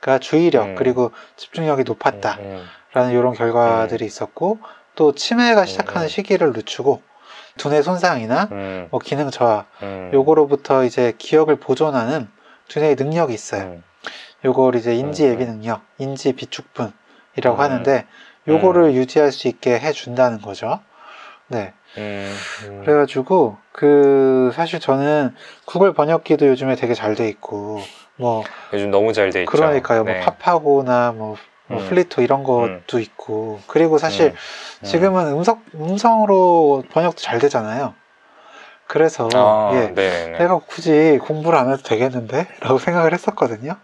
그 0.00 0.18
주의력 0.20 0.66
음. 0.66 0.74
그리고 0.76 1.12
집중력이 1.36 1.84
높았다. 1.84 2.36
음, 2.40 2.64
라는 2.92 3.12
이런 3.12 3.34
결과들이 3.34 4.04
있었고 4.04 4.58
또 4.96 5.12
치매가 5.12 5.66
시작하는 5.66 6.06
음. 6.06 6.08
시기를 6.08 6.52
늦추고 6.52 7.02
두뇌 7.58 7.82
손상이나 7.82 8.48
음, 8.50 8.88
뭐 8.90 8.98
기능 9.00 9.30
저하 9.30 9.66
음, 9.82 10.10
요거로부터 10.12 10.84
이제 10.84 11.14
기억을 11.16 11.56
보존하는 11.56 12.28
두뇌의 12.68 12.96
능력이 12.96 13.32
있어요. 13.32 13.62
음, 13.62 13.82
요걸 14.44 14.74
이제 14.74 14.94
인지 14.94 15.24
음, 15.24 15.32
예비 15.32 15.46
능력, 15.46 15.82
인지 15.98 16.32
비축분이라고 16.32 16.92
음. 17.54 17.60
하는데 17.60 18.06
요거를 18.48 18.84
음. 18.84 18.92
유지할 18.92 19.32
수 19.32 19.48
있게 19.48 19.78
해 19.78 19.92
준다는 19.92 20.40
거죠. 20.42 20.80
네. 21.48 21.72
그래가지고 22.84 23.56
그 23.72 24.50
사실 24.54 24.80
저는 24.80 25.34
구글 25.64 25.92
번역기도 25.92 26.46
요즘에 26.48 26.74
되게 26.76 26.94
잘 26.94 27.14
돼 27.14 27.28
있고 27.28 27.80
뭐 28.16 28.44
요즘 28.72 28.90
너무 28.90 29.12
잘 29.12 29.30
돼 29.30 29.42
있죠. 29.42 29.50
그러니까요. 29.50 30.04
네. 30.04 30.14
뭐 30.14 30.24
파파고나 30.24 31.12
뭐, 31.12 31.36
뭐 31.68 31.80
음. 31.80 31.88
플리토 31.88 32.22
이런 32.22 32.44
것도 32.44 32.98
있고 33.00 33.60
그리고 33.66 33.98
사실 33.98 34.28
음, 34.28 34.32
음. 34.32 34.84
지금은 34.84 35.26
음성 35.32 35.62
음성으로 35.74 36.84
번역도 36.90 37.20
잘 37.20 37.38
되잖아요. 37.38 37.94
그래서 38.86 39.28
아, 39.34 39.70
예, 39.74 39.88
네네네. 39.88 40.38
내가 40.38 40.58
굳이 40.60 41.18
공부를 41.22 41.58
안 41.58 41.72
해도 41.72 41.82
되겠는데라고 41.82 42.78
생각을 42.78 43.12
했었거든요. 43.12 43.76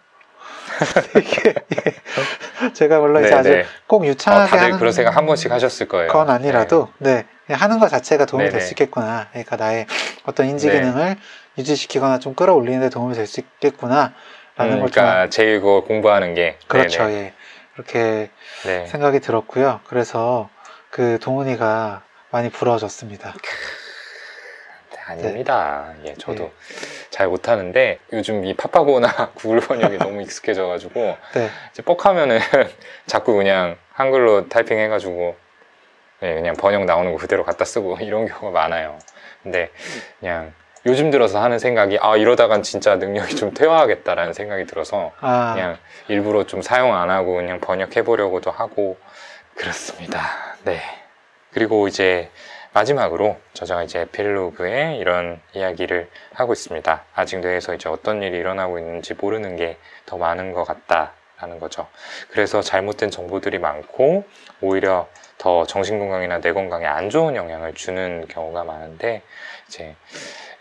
이게 1.16 1.54
예, 1.74 2.72
제가 2.72 3.00
물론 3.00 3.24
이제 3.24 3.34
아주 3.34 3.48
네네. 3.48 3.64
꼭 3.88 4.02
어, 4.02 4.06
유창하게 4.06 4.48
다들 4.50 4.64
하는 4.64 4.78
그런 4.78 4.92
생각 4.92 5.16
한 5.16 5.26
번씩 5.26 5.50
하셨을 5.50 5.88
거예요. 5.88 6.12
건 6.12 6.30
아니라도 6.30 6.88
네, 6.98 7.26
그냥 7.46 7.60
하는 7.60 7.80
것 7.80 7.88
자체가 7.88 8.26
도움이 8.26 8.48
될. 8.50 8.60
수 8.60 8.70
있겠구나. 8.74 9.26
그러니까 9.32 9.56
나의 9.56 9.86
어떤 10.24 10.46
인지 10.46 10.68
네. 10.68 10.74
기능을 10.74 11.16
유지시키거나 11.58 12.20
좀 12.20 12.34
끌어올리는 12.34 12.80
데 12.80 12.88
도움이 12.90 13.14
될 13.14 13.26
수 13.26 13.40
있겠구나라는 13.40 14.12
음, 14.60 14.80
걸좀 14.80 14.90
그러니까 14.90 15.26
제2외국어 15.28 15.84
공부하는 15.86 16.34
게 16.34 16.58
그렇죠. 16.68 17.02
네네. 17.04 17.14
예. 17.14 17.32
그렇게 17.74 18.30
네. 18.64 18.86
생각이 18.86 19.20
들었고요. 19.20 19.80
그래서 19.86 20.48
그 20.90 21.18
동훈이가 21.20 22.02
많이 22.30 22.50
부러워졌습니다. 22.50 23.34
아닙니다. 25.06 25.92
예, 26.04 26.14
저도 26.14 26.44
네. 26.44 26.52
잘 27.10 27.28
못하는데 27.28 27.98
요즘 28.12 28.44
이 28.44 28.54
파파고나 28.54 29.32
구글 29.34 29.60
번역이 29.60 29.98
너무 29.98 30.22
익숙해져가지고 30.22 31.16
네. 31.34 31.50
이제 31.72 31.82
뻑하면은 31.82 32.38
자꾸 33.06 33.34
그냥 33.34 33.76
한글로 33.92 34.48
타이핑해가지고 34.48 35.36
네, 36.20 36.34
그냥 36.34 36.54
번역 36.54 36.84
나오는 36.84 37.12
거 37.12 37.18
그대로 37.18 37.44
갖다 37.44 37.64
쓰고 37.64 37.98
이런 38.00 38.26
경우가 38.26 38.50
많아요. 38.50 38.98
근데 39.42 39.70
그냥 40.20 40.54
요즘 40.86 41.10
들어서 41.10 41.40
하는 41.40 41.58
생각이 41.58 41.98
아 42.00 42.16
이러다간 42.16 42.62
진짜 42.62 42.96
능력이 42.96 43.36
좀 43.36 43.54
퇴화하겠다라는 43.54 44.32
생각이 44.32 44.66
들어서 44.66 45.12
아, 45.20 45.52
그냥 45.54 45.78
일부러 46.08 46.44
좀 46.46 46.60
사용 46.60 46.94
안 46.96 47.08
하고 47.10 47.36
그냥 47.36 47.60
번역해 47.60 48.02
보려고도 48.02 48.50
하고 48.50 48.96
그렇습니다. 49.54 50.20
네. 50.64 50.80
그리고 51.52 51.86
이제 51.86 52.30
마지막으로 52.72 53.36
저자가 53.52 53.82
이제 53.82 54.00
에필로그에 54.00 54.96
이런 54.96 55.40
이야기를 55.52 56.08
하고 56.32 56.52
있습니다. 56.54 57.04
아직 57.14 57.38
뇌에서 57.40 57.74
이제 57.74 57.88
어떤 57.88 58.22
일이 58.22 58.38
일어나고 58.38 58.78
있는지 58.78 59.14
모르는 59.14 59.56
게 59.56 59.76
더 60.06 60.18
많은 60.18 60.52
것 60.52 60.64
같다라는 60.64 61.58
거죠. 61.58 61.86
그래서 62.30 62.60
잘못된 62.60 63.10
정보들이 63.10 63.58
많고 63.58 64.24
오히려 64.60 65.08
더 65.38 65.64
정신 65.64 65.98
건강이나 65.98 66.40
뇌 66.40 66.52
건강에 66.52 66.84
안 66.86 67.08
좋은 67.08 67.34
영향을 67.34 67.72
주는 67.74 68.26
경우가 68.28 68.64
많은데 68.64 69.22
이제 69.68 69.94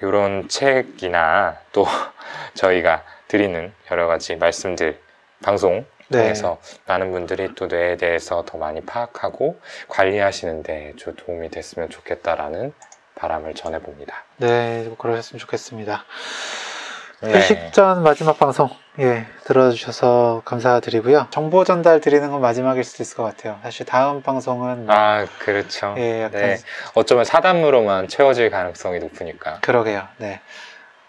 이런 0.02 0.48
책이나 0.48 1.58
또 1.72 1.86
저희가 2.56 3.04
드리는 3.28 3.72
여러 3.90 4.08
가지 4.08 4.36
말씀들 4.36 5.00
방송 5.44 5.86
네. 6.10 6.20
통해서 6.20 6.60
많은 6.86 7.12
분들이 7.12 7.56
또 7.56 7.68
뇌에 7.68 7.96
대해서 7.96 8.44
더 8.46 8.58
많이 8.58 8.82
파악하고 8.82 9.60
관리하시는데 9.88 10.94
좀 10.98 11.16
도움이 11.16 11.50
됐으면 11.50 11.90
좋겠다라는 11.90 12.74
바람을 13.16 13.54
전해봅니다. 13.54 14.24
네, 14.38 14.92
그러셨으면 14.98 15.40
좋겠습니다. 15.40 16.04
네. 17.22 17.34
회식 17.34 17.72
전 17.72 18.02
마지막 18.02 18.40
방송, 18.40 18.70
예, 19.00 19.28
들어주셔서 19.46 20.42
감사드리고요. 20.44 21.28
정보 21.30 21.64
전달 21.64 22.02
드리는 22.02 22.30
건 22.32 22.42
마지막일 22.42 22.84
수도 22.84 23.04
있을 23.04 23.16
것 23.18 23.24
같아요. 23.24 23.60
사실 23.62 23.86
다음 23.86 24.24
방송은, 24.24 24.88
뭐, 24.88 24.96
아, 24.96 25.26
그렇죠. 25.40 25.94
예, 25.98 26.24
약간, 26.24 26.42
네. 26.42 26.58
어쩌면 26.96 27.24
사담으로만 27.26 28.08
채워질 28.08 28.50
가능성이 28.50 29.00
높으니까. 29.00 29.60
그러게요. 29.62 30.08
네. 30.18 30.42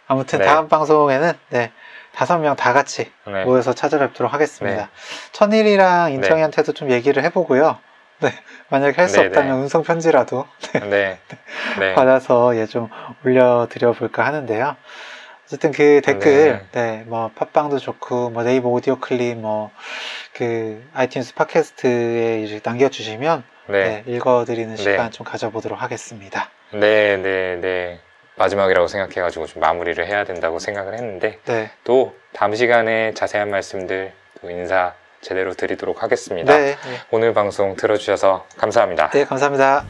아무튼 0.06 0.40
네. 0.40 0.44
다음 0.44 0.68
방송에는, 0.68 1.32
네, 1.48 1.72
다섯 2.14 2.38
명 2.38 2.56
다 2.56 2.74
같이 2.74 3.10
네. 3.26 3.44
모여서 3.44 3.72
찾아뵙도록 3.72 4.34
하겠습니다. 4.34 4.90
천일이랑 5.32 6.12
인청이한테도 6.12 6.72
좀 6.74 6.90
얘기를 6.90 7.22
해보고요. 7.24 7.78
네, 8.20 8.32
만약에 8.68 9.00
할수 9.00 9.16
네, 9.16 9.26
없다면 9.28 9.56
네. 9.56 9.62
음성 9.62 9.82
편지라도 9.82 10.46
네. 10.90 11.18
네. 11.78 11.94
받아서 11.96 12.54
예, 12.56 12.66
좀 12.66 12.90
올려드려 13.24 13.92
볼까 13.92 14.26
하는데요. 14.26 14.76
어쨌든 15.52 15.70
그 15.70 16.00
댓글, 16.02 16.64
네, 16.72 17.04
뭐 17.06 17.30
팟빵도 17.34 17.78
좋고, 17.78 18.30
뭐 18.30 18.42
네이버 18.42 18.70
오디오 18.70 18.98
클립, 18.98 19.36
뭐 19.38 19.70
그 20.34 20.82
아이튠스 20.94 21.34
팟캐스트에 21.34 22.42
이제 22.42 22.60
남겨주시면 22.64 23.44
네. 23.68 24.02
네, 24.04 24.12
읽어드리는 24.12 24.74
네. 24.74 24.82
시간 24.82 25.10
좀 25.10 25.24
가져보도록 25.24 25.82
하겠습니다. 25.82 26.50
네, 26.72 27.16
네, 27.18 27.58
네. 27.60 28.00
마지막이라고 28.36 28.88
생각해가지고 28.88 29.46
좀 29.46 29.60
마무리를 29.60 30.04
해야 30.06 30.24
된다고 30.24 30.58
생각을 30.58 30.94
했는데 30.94 31.38
네, 31.44 31.70
또 31.84 32.14
다음 32.32 32.54
시간에 32.54 33.12
자세한 33.12 33.50
말씀들 33.50 34.12
또 34.40 34.50
인사 34.50 34.94
제대로 35.20 35.52
드리도록 35.52 36.02
하겠습니다. 36.02 36.56
네, 36.56 36.70
네, 36.70 36.76
오늘 37.10 37.34
방송 37.34 37.76
들어주셔서 37.76 38.46
감사합니다. 38.56 39.10
네, 39.10 39.24
감사합니다. 39.24 39.84